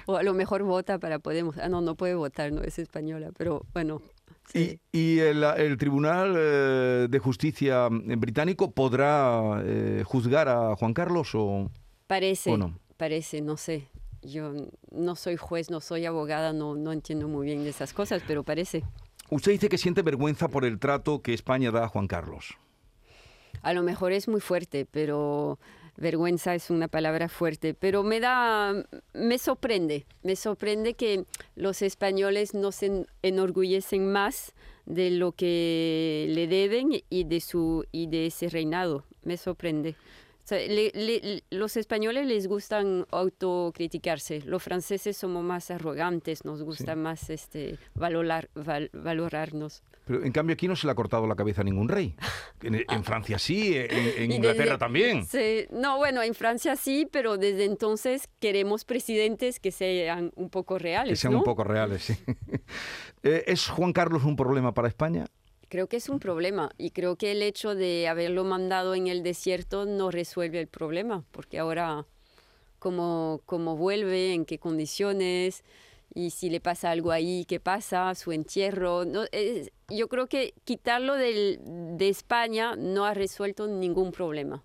O, 0.08 0.18
a 0.18 0.24
lo 0.24 0.34
mejor 0.34 0.64
vota 0.64 1.00
para 1.00 1.20
Podemos. 1.20 1.58
Ah, 1.58 1.70
no, 1.70 1.80
no 1.80 1.96
puede 1.96 2.16
votar, 2.16 2.52
no 2.52 2.64
es 2.64 2.80
española, 2.80 3.30
pero 3.38 3.66
bueno. 3.72 4.02
¿Y, 4.54 5.20
el, 5.20 5.78
Tribunal 5.78 6.36
eh, 6.38 7.08
de 7.10 7.20
Justicia 7.20 7.88
británico 7.90 8.72
podrá 8.72 9.64
juzgar 10.04 10.50
a 10.50 10.76
Juan 10.76 10.94
Carlos 10.94 11.34
o...? 11.34 11.70
Parece, 12.08 12.58
parece, 12.96 13.42
no 13.42 13.58
sé. 13.58 13.88
Yo 14.24 14.54
no 14.92 15.16
soy 15.16 15.38
juez, 15.38 15.70
no 15.70 15.80
soy 15.82 16.06
abogada, 16.06 16.54
no, 16.54 16.76
no 16.76 16.92
entiendo 16.92 17.28
muy 17.28 17.46
bien 17.46 17.64
de 17.64 17.70
esas 17.70 17.94
cosas, 17.94 18.24
pero 18.26 18.44
parece. 18.44 18.84
Usted 19.30 19.52
dice 19.52 19.70
que 19.70 19.78
siente 19.78 20.02
vergüenza 20.02 20.48
por 20.48 20.66
el 20.66 20.80
trato 20.80 21.22
que 21.22 21.34
España 21.34 21.70
da 21.70 21.84
a 21.84 21.88
Juan 21.90 22.08
Carlos. 22.08 22.58
A 23.62 23.74
lo 23.74 23.84
mejor 23.84 24.14
es 24.14 24.28
muy 24.28 24.40
fuerte, 24.40 24.88
pero 24.90 25.60
vergüenza 25.98 26.56
es 26.56 26.70
una 26.70 26.88
palabra 26.88 27.28
fuerte, 27.28 27.74
pero 27.74 28.04
me 28.04 28.20
da, 28.20 28.74
me 29.14 29.38
sorprende, 29.38 30.06
me 30.24 30.36
sorprende 30.36 30.94
que 30.94 31.26
los 31.56 31.82
españoles 31.82 32.54
no 32.54 32.72
se 32.72 33.06
enorgullecen 33.24 34.12
más 34.12 34.54
de 34.86 35.12
lo 35.12 35.34
que 35.34 36.28
le 36.30 36.48
deben 36.48 37.04
y 37.10 37.24
de 37.26 37.42
su 37.42 37.86
y 37.92 38.08
de 38.08 38.28
ese 38.28 38.48
reinado. 38.48 39.04
Me 39.24 39.36
sorprende. 39.36 39.96
Sea, 40.48 40.60
le- 40.66 40.92
le- 40.94 41.44
los 41.50 41.76
españoles 41.76 42.26
les 42.26 42.48
gustan 42.48 43.06
autocriticarse. 43.12 44.42
Los 44.46 44.64
franceses 44.64 45.18
somos 45.18 45.44
más 45.44 45.72
arrogantes, 45.72 46.46
nos 46.46 46.64
gusta 46.64 46.96
más 46.96 47.30
este 47.30 47.78
valorar, 47.96 48.50
val- 48.56 48.90
valorarnos. 48.94 49.84
Pero 50.06 50.24
en 50.24 50.32
cambio 50.32 50.54
aquí 50.54 50.70
no 50.70 50.78
se 50.78 50.88
le 50.88 50.92
ha 50.92 50.96
cortado 50.96 51.28
la 51.28 51.36
cabeza 51.36 51.62
a 51.62 51.64
ningún 51.66 51.90
rey. 51.90 52.16
En, 52.64 52.76
en 52.76 53.04
Francia 53.04 53.38
sí, 53.38 53.74
en, 53.76 53.90
en 54.24 54.32
Inglaterra 54.32 54.64
desde- 54.66 54.78
también. 54.78 55.26
Sí, 55.26 55.66
no, 55.70 55.98
bueno, 55.98 56.22
en 56.24 56.34
Francia 56.34 56.78
sí, 56.78 57.06
pero 57.12 57.38
desde 57.38 57.66
entonces 57.66 58.30
queremos 58.40 58.86
presidentes 58.86 59.60
que 59.60 59.72
sean 59.72 60.32
un 60.38 60.50
poco 60.50 60.80
reales, 60.80 61.12
Que 61.12 61.16
sean 61.18 61.34
¿no? 61.34 61.40
un 61.40 61.44
poco 61.44 61.66
reales, 61.66 62.04
sí. 62.04 62.14
Eh, 63.24 63.44
¿Es 63.48 63.68
Juan 63.68 63.92
Carlos 63.92 64.24
un 64.24 64.36
problema 64.38 64.74
para 64.74 64.88
España? 64.88 65.26
Creo 65.70 65.88
que 65.88 65.98
es 65.98 66.08
un 66.08 66.20
problema 66.20 66.72
y 66.78 66.92
creo 66.92 67.18
que 67.18 67.32
el 67.34 67.42
hecho 67.42 67.76
de 67.76 68.08
haberlo 68.08 68.44
mandado 68.46 68.96
en 68.96 69.08
el 69.08 69.22
desierto 69.22 69.86
no 69.86 70.12
resuelve 70.12 70.60
el 70.62 70.68
problema, 70.68 71.26
porque 71.32 71.60
ahora 71.60 72.06
cómo, 72.80 73.42
cómo 73.46 73.76
vuelve, 73.76 74.34
en 74.34 74.46
qué 74.46 74.60
condiciones 74.60 75.64
y 76.14 76.30
si 76.30 76.50
le 76.50 76.62
pasa 76.62 76.90
algo 76.92 77.12
ahí, 77.12 77.44
qué 77.46 77.60
pasa, 77.60 78.16
su 78.16 78.32
entierro. 78.32 79.04
No, 79.04 79.26
es- 79.34 79.72
yo 79.90 80.08
creo 80.08 80.28
que 80.28 80.54
quitarlo 80.64 81.16
del- 81.16 81.60
de 81.98 82.08
España 82.10 82.76
no 82.78 83.06
ha 83.06 83.14
resuelto 83.14 83.68
ningún 83.68 84.12
problema. 84.12 84.64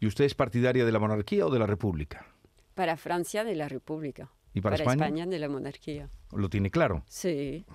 ¿Y 0.00 0.06
usted 0.06 0.24
es 0.24 0.34
partidaria 0.34 0.84
de 0.84 0.92
la 0.92 0.98
monarquía 1.00 1.46
o 1.46 1.50
de 1.50 1.58
la 1.58 1.66
república? 1.66 2.26
Para 2.74 2.96
Francia 2.96 3.42
de 3.44 3.54
la 3.56 3.68
República. 3.68 4.30
¿Y 4.52 4.60
para 4.60 4.76
España? 4.76 4.92
España 5.06 5.26
de 5.26 5.38
la 5.38 5.48
monarquía. 5.48 6.10
Lo 6.32 6.48
tiene 6.48 6.70
claro. 6.70 7.04
Sí. 7.08 7.64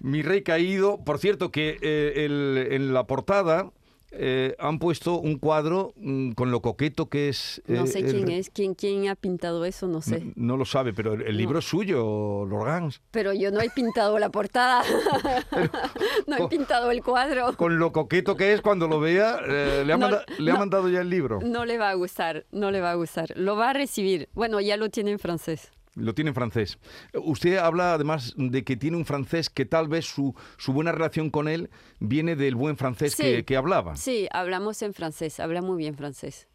Mi 0.00 0.22
rey 0.22 0.42
caído, 0.42 0.98
por 1.04 1.18
cierto 1.18 1.50
que 1.50 1.78
eh, 1.80 2.24
el- 2.24 2.68
en 2.70 2.92
la 2.94 3.06
portada 3.06 3.70
eh, 4.16 4.54
han 4.60 4.78
puesto 4.78 5.18
un 5.18 5.38
cuadro 5.38 5.92
mm, 5.96 6.32
con 6.34 6.52
lo 6.52 6.62
coqueto 6.62 7.08
que 7.08 7.28
es... 7.28 7.60
No 7.66 7.82
eh, 7.82 7.86
sé 7.88 7.98
el 7.98 8.10
quién 8.12 8.30
es, 8.30 8.48
quién, 8.48 8.74
quién 8.76 9.08
ha 9.08 9.16
pintado 9.16 9.64
eso, 9.64 9.88
no 9.88 10.00
sé. 10.02 10.20
No, 10.20 10.32
no 10.36 10.56
lo 10.56 10.64
sabe, 10.64 10.92
pero 10.92 11.14
el, 11.14 11.22
el 11.22 11.36
libro 11.36 11.58
es 11.58 11.64
suyo, 11.64 12.44
Lorgans. 12.46 13.02
Pero 13.10 13.32
yo 13.32 13.50
no 13.50 13.60
he 13.60 13.68
pintado 13.70 14.20
la 14.20 14.30
portada. 14.30 14.84
no 16.28 16.36
he 16.36 16.38
con- 16.38 16.48
pintado 16.48 16.92
el 16.92 17.02
cuadro. 17.02 17.56
Con 17.56 17.80
lo 17.80 17.90
coqueto 17.92 18.36
que 18.36 18.52
es 18.52 18.60
cuando 18.60 18.86
lo 18.86 19.00
vea, 19.00 19.40
eh, 19.48 19.82
le, 19.84 19.92
ha 19.92 19.96
No, 19.96 20.08
manda- 20.08 20.24
le 20.38 20.50
ha 20.50 20.54
mandado 20.56 20.88
ya 20.88 21.00
el 21.00 21.10
libro. 21.10 21.40
No 21.42 21.64
le 21.64 21.76
va 21.78 21.90
a 21.90 21.94
gustar, 21.94 22.46
no 22.52 22.70
le 22.70 22.80
va 22.80 22.92
a 22.92 22.94
gustar. 22.94 23.32
Lo 23.36 23.56
va 23.56 23.70
a 23.70 23.72
recibir. 23.72 24.28
Bueno, 24.34 24.60
ya 24.60 24.76
lo 24.76 24.90
tiene 24.90 25.10
en 25.10 25.18
francés. 25.18 25.72
Lo 25.96 26.14
tiene 26.14 26.30
en 26.30 26.34
francés. 26.34 26.78
Usted 27.14 27.56
habla 27.58 27.94
además 27.94 28.34
de 28.36 28.64
que 28.64 28.76
tiene 28.76 28.96
un 28.96 29.04
francés 29.04 29.48
que 29.48 29.64
tal 29.64 29.86
vez 29.88 30.04
su, 30.06 30.34
su 30.56 30.72
buena 30.72 30.90
relación 30.92 31.30
con 31.30 31.46
él 31.48 31.70
viene 32.00 32.34
del 32.36 32.56
buen 32.56 32.76
francés 32.76 33.14
que, 33.14 33.36
Sí. 33.38 33.42
que 33.44 33.56
hablaba. 33.56 33.96
Sí, 33.96 34.26
hablamos 34.32 34.82
en 34.82 34.92
francés, 34.92 35.38
habla 35.40 35.62
muy 35.62 35.78
bien 35.78 35.94
francés. 35.96 36.48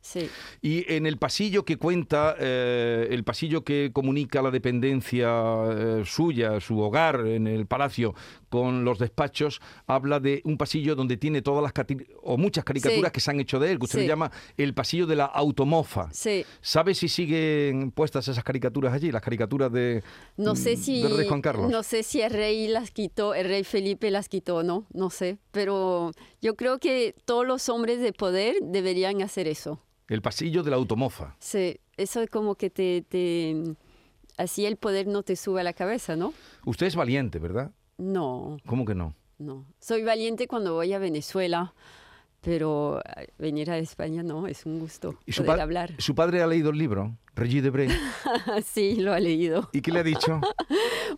Sí. 0.00 0.28
Y 0.60 0.92
en 0.92 1.06
el 1.06 1.18
pasillo 1.18 1.64
que 1.64 1.76
cuenta, 1.76 2.34
eh, 2.38 3.06
el 3.10 3.22
pasillo 3.24 3.62
que 3.64 3.90
comunica 3.92 4.42
la 4.42 4.50
dependencia 4.50 5.28
eh, 5.70 6.02
suya, 6.04 6.60
su 6.60 6.78
hogar 6.80 7.26
en 7.26 7.46
el 7.46 7.66
palacio, 7.66 8.14
con 8.52 8.84
los 8.84 8.98
despachos, 8.98 9.62
habla 9.86 10.20
de 10.20 10.42
un 10.44 10.58
pasillo 10.58 10.94
donde 10.94 11.16
tiene 11.16 11.40
todas 11.40 11.62
las 11.62 11.72
o 12.22 12.36
muchas 12.36 12.64
caricaturas 12.64 13.08
Sí. 13.08 13.12
que 13.14 13.20
se 13.20 13.30
han 13.30 13.40
hecho 13.40 13.58
de 13.58 13.72
él, 13.72 13.78
que 13.78 13.84
usted 13.86 14.00
Sí. 14.00 14.02
le 14.04 14.08
llama 14.08 14.30
el 14.58 14.74
pasillo 14.74 15.06
de 15.06 15.16
la 15.16 15.24
automofa. 15.24 16.10
Sí. 16.12 16.44
¿Sabe 16.60 16.94
si 16.94 17.08
siguen 17.08 17.92
puestas 17.92 18.28
esas 18.28 18.44
caricaturas 18.44 18.92
allí, 18.92 19.10
las 19.10 19.22
caricaturas 19.22 19.72
de, 19.72 20.02
No 20.36 20.54
sé 20.54 20.76
mm, 20.76 20.80
si 20.80 21.02
del 21.02 21.16
rey 21.16 21.26
Juan 21.26 21.40
Carlos? 21.40 21.70
no 21.70 21.82
sé 21.82 22.02
si 22.02 22.20
el 22.20 22.30
rey 22.30 22.68
las 22.68 22.90
quitó, 22.90 23.34
el 23.34 23.46
rey 23.48 23.64
Felipe 23.64 24.10
las 24.10 24.28
quitó 24.28 24.56
o 24.56 24.62
no, 24.62 24.86
no 24.92 25.08
sé, 25.08 25.38
pero 25.50 26.10
yo 26.42 26.54
creo 26.54 26.78
que 26.78 27.14
todos 27.24 27.46
los 27.46 27.70
hombres 27.70 28.00
de 28.02 28.12
poder 28.12 28.56
deberían 28.60 29.22
hacer 29.22 29.48
eso. 29.48 29.80
El 30.08 30.20
pasillo 30.20 30.62
de 30.62 30.70
la 30.70 30.76
automofa. 30.76 31.36
Sí, 31.38 31.80
eso 31.96 32.20
es 32.20 32.28
como 32.28 32.54
que 32.56 32.68
te, 32.68 33.02
te 33.08 33.56
así 34.36 34.66
el 34.66 34.76
poder 34.76 35.06
no 35.06 35.22
te 35.22 35.36
sube 35.36 35.60
a 35.62 35.64
la 35.64 35.72
cabeza, 35.72 36.16
¿no? 36.16 36.34
Usted 36.66 36.86
es 36.86 36.96
valiente, 36.96 37.38
¿verdad? 37.38 37.70
No, 38.02 38.56
¿Cómo 38.66 38.84
que 38.84 38.96
no? 38.96 39.14
no. 39.38 39.64
Soy 39.78 40.02
valiente 40.02 40.48
cuando 40.48 40.74
voy 40.74 40.92
a 40.92 40.98
Venezuela, 40.98 41.72
pero 42.42 43.00
eh, 43.16 43.28
venir 43.38 43.70
a 43.70 43.78
España 43.78 44.22
no, 44.22 44.46
es 44.46 44.66
un 44.66 44.78
gusto 44.80 45.14
¿Y 45.26 45.32
su, 45.32 45.42
poder 45.44 45.58
pa- 45.58 45.62
hablar. 45.62 45.90
su 45.98 46.14
padre 46.14 46.42
ha 46.42 46.46
leído 46.46 46.70
el 46.70 46.78
libro, 46.78 47.16
Regis 47.34 47.62
Debray? 47.62 47.88
sí, 48.66 48.96
lo 48.96 49.12
ha 49.14 49.20
leído. 49.20 49.70
¿Y 49.72 49.80
qué 49.80 49.90
le 49.92 50.00
ha 50.00 50.04
dicho? 50.04 50.40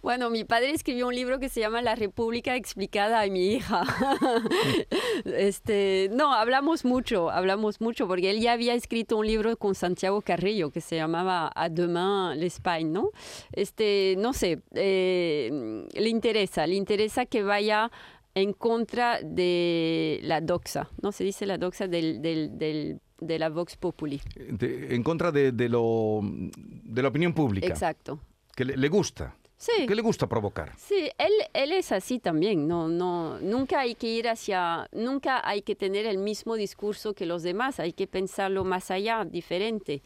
Bueno, 0.03 0.29
mi 0.29 0.45
padre 0.45 0.71
escribió 0.73 1.07
un 1.07 1.15
libro 1.15 1.39
que 1.39 1.49
se 1.49 1.61
llama 1.61 1.81
La 1.81 1.95
República 1.95 2.57
explicada 2.57 3.21
a 3.23 3.27
mi 3.29 3.53
hija. 3.53 3.85
este, 5.25 6.11
no, 6.13 6.35
hablamos 6.35 6.85
mucho, 6.85 7.31
hablamos 7.31 7.81
mucho, 7.81 8.07
porque 8.07 8.31
él 8.31 8.41
ya 8.41 8.53
había 8.53 8.75
escrito 8.75 9.17
un 9.17 9.27
libro 9.27 9.57
con 9.57 9.75
Santiago 9.75 10.21
Carrillo 10.21 10.71
que 10.71 10.81
se 10.81 10.97
llamaba 10.97 11.51
A 11.55 11.69
demain 11.69 12.39
l'Espagne, 12.39 12.91
¿no? 12.91 13.11
Este, 13.53 14.17
no 14.19 14.33
sé, 14.33 14.61
eh, 14.75 15.87
le 15.95 16.09
interesa, 16.09 16.67
le 16.67 16.75
interesa 16.75 17.27
que 17.27 17.43
vaya 17.43 17.91
en 18.35 18.53
contra 18.53 19.21
de 19.23 20.19
la 20.23 20.41
doxa, 20.41 20.89
¿no? 21.03 21.13
Se 21.13 21.25
dice 21.25 21.47
la 21.47 21.59
doxa 21.59 21.87
del, 21.89 22.21
del, 22.21 22.59
del- 22.59 23.01
de 23.21 23.39
la 23.39 23.49
Vox 23.49 23.77
Populi. 23.77 24.21
De- 24.37 24.95
en 24.95 25.03
contra 25.03 25.31
de, 25.33 25.53
de 25.53 25.69
lo, 25.69 26.21
de 26.23 27.01
la 27.03 27.09
opinión 27.09 27.33
pública. 27.33 27.67
Exacto. 27.69 28.19
Que 28.55 28.65
le, 28.65 28.77
le 28.77 28.89
gusta. 28.89 29.37
Sí. 29.57 29.87
Que 29.87 29.95
le 29.95 30.03
gusta 30.03 30.27
provocar. 30.29 30.73
Sí, 30.77 31.09
él, 31.17 31.33
él 31.55 31.73
es 31.73 31.91
así 31.93 32.19
también, 32.19 32.67
no, 32.69 32.89
no, 32.89 33.39
nunca 33.41 33.81
hay 33.81 33.95
que 33.95 34.09
ir 34.09 34.29
hacia, 34.29 34.89
nunca 34.93 35.41
hay 35.49 35.63
que 35.63 35.75
tener 35.75 36.05
el 36.07 36.19
mismo 36.19 36.57
discurso 36.57 37.15
que 37.15 37.25
los 37.25 37.43
demás, 37.45 37.81
hay 37.81 37.93
que 37.93 38.07
pensarlo 38.07 38.65
más 38.65 38.91
allá, 38.91 39.25
diferente, 39.25 40.03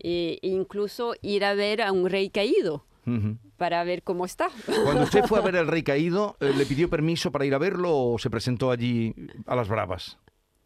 e 0.00 0.38
incluso 0.42 1.14
ir 1.22 1.44
a 1.44 1.54
ver 1.54 1.80
a 1.80 1.90
un 1.92 2.08
rey 2.10 2.28
caído 2.28 2.84
Ujú. 3.06 3.36
Para 3.58 3.84
ver 3.84 4.02
cómo 4.02 4.24
está. 4.24 4.48
Cuando 4.84 5.02
usted 5.04 5.24
fue 5.26 5.38
a 5.38 5.42
ver 5.42 5.56
al 5.58 5.66
rey 5.66 5.82
caído, 5.82 6.36
eh, 6.40 6.52
¿le 6.56 6.64
pidió 6.64 6.88
permiso 6.88 7.30
para 7.30 7.44
ir 7.44 7.54
a 7.54 7.58
verlo 7.58 7.94
o 7.94 8.18
se 8.18 8.30
presentó 8.30 8.70
allí 8.70 9.14
a 9.46 9.54
las 9.54 9.68
bravas? 9.68 10.16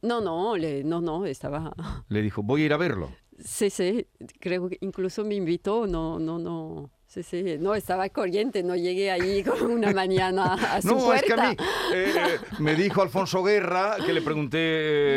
No, 0.03 0.21
no, 0.21 0.57
le- 0.57 0.85
no, 0.85 1.01
no, 1.01 1.25
estaba, 1.27 1.73
Le 2.09 2.23
dijo, 2.23 2.43
voy 2.43 2.63
a 2.63 2.67
ir 2.67 2.73
a 2.73 2.77
verlo. 2.77 3.11
sí, 3.39 3.71
sí, 3.71 4.07
creo 4.41 4.69
que 4.69 4.79
incluso 4.81 5.25
me 5.25 5.35
invitó, 5.35 5.87
no, 5.87 6.19
no, 6.19 6.39
no. 6.39 6.91
Sí, 7.13 7.23
sí, 7.23 7.45
no, 7.61 7.75
estaba 7.75 8.09
corriente, 8.09 8.63
no 8.63 8.75
llegué 8.75 9.11
ahí 9.11 9.45
con 9.45 9.71
una 9.71 9.93
mañana 9.93 10.55
a 10.55 10.81
su 10.81 10.89
No, 10.89 10.97
puerta. 10.97 11.21
es 11.21 11.23
que 11.27 11.33
a 11.39 11.51
mí 11.51 11.57
eh, 11.93 12.15
eh, 12.17 12.39
me 12.59 12.75
dijo 12.75 13.03
Alfonso 13.03 13.43
Guerra, 13.43 13.97
que 14.07 14.15
le 14.15 14.23
pregunté, 14.23 14.59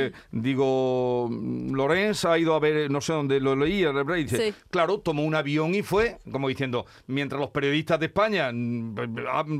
eh, 0.07 0.11
digo, 0.29 1.29
Lorenz 1.31 2.25
ha 2.25 2.37
ido 2.37 2.53
a 2.53 2.59
ver, 2.59 2.91
no 2.91 2.99
sé 2.99 3.13
dónde 3.13 3.39
lo 3.39 3.55
leía, 3.55 3.91
y 3.91 4.23
dice, 4.25 4.51
Sí. 4.51 4.57
claro, 4.69 4.99
tomó 4.99 5.23
un 5.23 5.35
avión 5.35 5.73
y 5.73 5.83
fue, 5.83 6.17
como 6.29 6.49
diciendo, 6.49 6.85
mientras 7.07 7.39
los 7.39 7.51
periodistas 7.51 7.97
de 8.01 8.07
España 8.07 8.51
mm, 8.51 8.95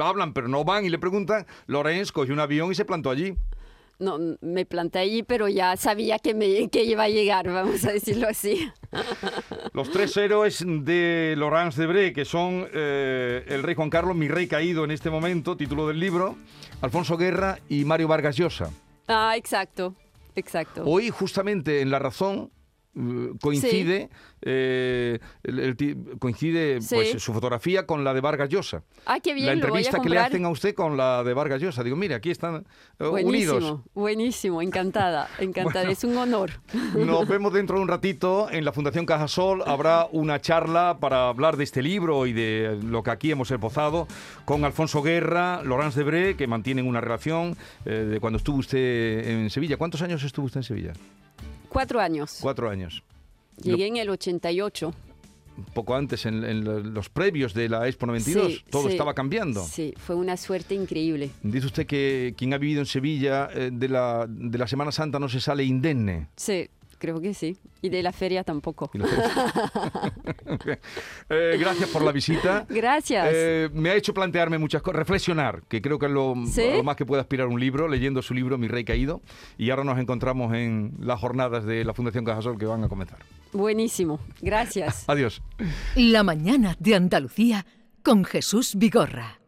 hablan 0.02 0.34
pero 0.34 0.50
no 0.50 0.66
van 0.66 0.84
y 0.84 0.90
le 0.90 1.00
preguntan, 1.00 1.46
Lorenz 1.68 2.12
cogió 2.12 2.34
un 2.34 2.42
avión 2.42 2.70
y 2.70 2.76
se 2.76 2.84
plantó 2.84 3.12
allí. 3.12 3.34
No, 3.98 4.20
me 4.42 4.66
planté 4.66 5.00
allí, 5.00 5.24
pero 5.24 5.48
ya 5.48 5.78
sabía 5.78 6.20
que, 6.20 6.34
me, 6.34 6.70
que 6.70 6.84
iba 6.84 7.04
a 7.04 7.10
llegar, 7.10 7.48
vamos 7.48 7.86
a 7.86 7.94
decirlo 7.94 8.28
así. 8.28 8.70
Los 9.74 9.90
tres 9.90 10.16
héroes 10.18 10.64
de 10.66 11.36
Laurence 11.38 11.80
Debré, 11.80 12.12
que 12.12 12.26
son 12.26 12.68
eh, 12.74 13.46
el 13.48 13.64
rey 13.64 13.76
Juan 13.76 13.90
Carlos, 13.90 14.16
mi 14.16 14.28
rey 14.28 14.48
caído 14.48 14.84
en 14.84 14.92
este 14.92 15.10
momento, 15.10 15.56
título 15.56 15.88
del 15.88 16.00
libro, 16.00 16.36
Alfonso 16.82 17.16
Guerra 17.16 17.60
y 17.70 17.86
Mario 17.86 18.10
Vargas 18.10 18.36
Llosa. 18.36 18.70
Ah, 19.08 19.36
exacto, 19.38 19.96
exacto. 20.36 20.84
Hoy, 20.86 21.10
justamente 21.10 21.82
en 21.82 21.90
La 21.90 22.00
Razón, 22.00 22.52
eh, 22.96 23.32
coincide, 23.42 24.10
eh, 24.42 25.20
el- 25.44 25.60
el 25.60 25.76
ti- 25.76 25.96
coincide 26.20 26.82
Sí. 26.82 26.96
pues, 26.96 27.22
su 27.22 27.34
fotografía 27.34 27.86
con 27.86 28.04
la 28.04 28.14
de 28.14 28.22
Vargas 28.22 28.50
Llosa. 28.50 28.84
Ah, 29.06 29.20
qué 29.20 29.34
bien, 29.34 29.48
la 29.48 29.54
entrevista 29.54 30.00
que 30.00 30.10
le 30.10 30.20
hacen 30.20 30.46
a 30.46 30.50
usted 30.50 30.74
con 30.74 30.96
la 30.98 31.24
de 31.24 31.34
Vargas 31.34 31.62
Llosa. 31.62 31.84
Digo, 31.84 31.96
mira, 31.96 32.16
aquí 32.18 32.32
están 32.32 32.66
eh, 33.00 33.08
Buenísimo, 33.08 33.54
unidos. 33.58 33.82
buenísimo, 33.94 34.62
encantada, 34.62 35.28
encantada, 35.40 35.82
Bueno. 35.86 35.92
es 35.92 36.04
un 36.04 36.18
honor. 36.18 36.52
Nos 36.96 37.28
vemos 37.28 37.52
dentro 37.54 37.76
de 37.78 37.82
un 37.82 37.88
ratito 37.88 38.48
en 38.52 38.64
la 38.66 38.72
Fundación 38.72 39.06
Cajasol. 39.06 39.64
Habrá 39.66 40.08
una 40.12 40.40
charla 40.40 40.98
para 41.00 41.28
hablar 41.30 41.58
de 41.58 41.64
este 41.66 41.82
libro 41.82 42.26
y 42.26 42.34
de 42.34 42.80
lo 42.84 43.04
que 43.04 43.12
aquí 43.12 43.32
hemos 43.32 43.52
esbozado 43.52 44.08
con 44.46 44.64
Alfonso 44.64 45.02
Guerra, 45.02 45.62
Laurence 45.64 46.00
Debré, 46.00 46.36
que 46.36 46.48
mantienen 46.48 46.88
una 46.88 47.02
relación 47.02 47.58
eh, 47.86 47.92
de 47.92 48.20
cuando 48.20 48.38
estuvo 48.38 48.58
usted 48.58 49.28
en 49.28 49.50
Sevilla. 49.50 49.78
¿Cuántos 49.78 50.02
años 50.02 50.24
estuvo 50.24 50.46
usted 50.46 50.60
en 50.60 50.64
Sevilla? 50.64 50.94
Cuatro 51.76 52.00
años. 52.00 52.38
Cuatro 52.42 52.70
años. 52.70 53.04
Llegué 53.62 53.88
en 53.88 53.98
el 53.98 54.10
88. 54.10 54.94
poco 55.74 55.96
antes, 55.96 56.26
en, 56.26 56.44
en 56.44 56.94
los 56.94 57.10
previos 57.10 57.54
de 57.54 57.70
la 57.70 57.88
Expo 57.88 58.06
92, 58.06 58.48
Sí, 58.54 58.64
todo 58.70 58.84
sí. 58.88 58.94
estaba 58.94 59.14
cambiando. 59.14 59.64
Sí, 59.64 59.94
fue 59.98 60.16
una 60.16 60.36
suerte 60.38 60.74
increíble. 60.76 61.30
Dice 61.44 61.68
usted 61.68 61.86
que 61.86 62.34
quien 62.38 62.54
ha 62.54 62.58
vivido 62.58 62.80
en 62.82 62.86
Sevilla 62.86 63.50
eh, 63.54 63.70
de, 63.72 63.88
la, 63.90 64.26
de 64.28 64.58
la 64.58 64.68
Semana 64.68 64.92
Santa 64.92 65.20
no 65.20 65.30
se 65.30 65.40
sale 65.40 65.64
indemne. 65.64 66.28
Sí, 66.36 66.70
creo 67.06 67.22
que 67.22 67.34
sí. 67.36 67.58
Y 67.84 67.90
de 67.90 68.02
la 68.02 68.12
feria 68.12 68.44
tampoco. 68.44 68.90
Y 68.94 68.98
lo- 68.98 69.06
Eh, 71.30 71.58
gracias 71.60 71.90
por 71.90 72.02
la 72.04 72.12
visita. 72.12 72.66
Gracias. 72.70 73.28
Eh, 73.32 73.70
me 73.74 73.90
ha 73.92 73.96
hecho 73.96 74.14
plantearme 74.14 74.58
muchas 74.58 74.82
cosas, 74.82 74.98
reflexionar, 75.00 75.62
que 75.68 75.82
creo 75.82 76.00
que 76.00 76.06
es 76.08 76.12
lo, 76.12 76.34
lo 76.36 76.84
más 76.84 76.96
que 76.96 77.06
puede 77.06 77.22
aspirar 77.22 77.48
un 77.48 77.60
libro, 77.60 77.88
leyendo 77.88 78.22
su 78.22 78.34
libro 78.34 78.58
Mi 78.58 78.68
Rey 78.68 78.84
Caído. 78.84 79.22
Y 79.58 79.70
ahora 79.70 79.84
nos 79.84 80.00
encontramos 80.00 80.54
en 80.54 80.96
las 81.00 81.20
jornadas 81.20 81.66
de 81.66 81.84
la 81.86 81.94
Fundación 81.94 82.26
Cajasol 82.26 82.58
que 82.58 82.66
van 82.66 82.84
a 82.84 82.90
comenzar. 82.90 83.20
Buenísimo. 83.54 84.20
Gracias. 84.42 85.04
Adiós. 85.08 85.42
La 85.96 86.24
mañana 86.24 86.76
de 86.80 86.96
Andalucía 86.96 87.66
con 88.04 88.24
Jesús 88.26 88.76
Vigorra. 88.76 89.40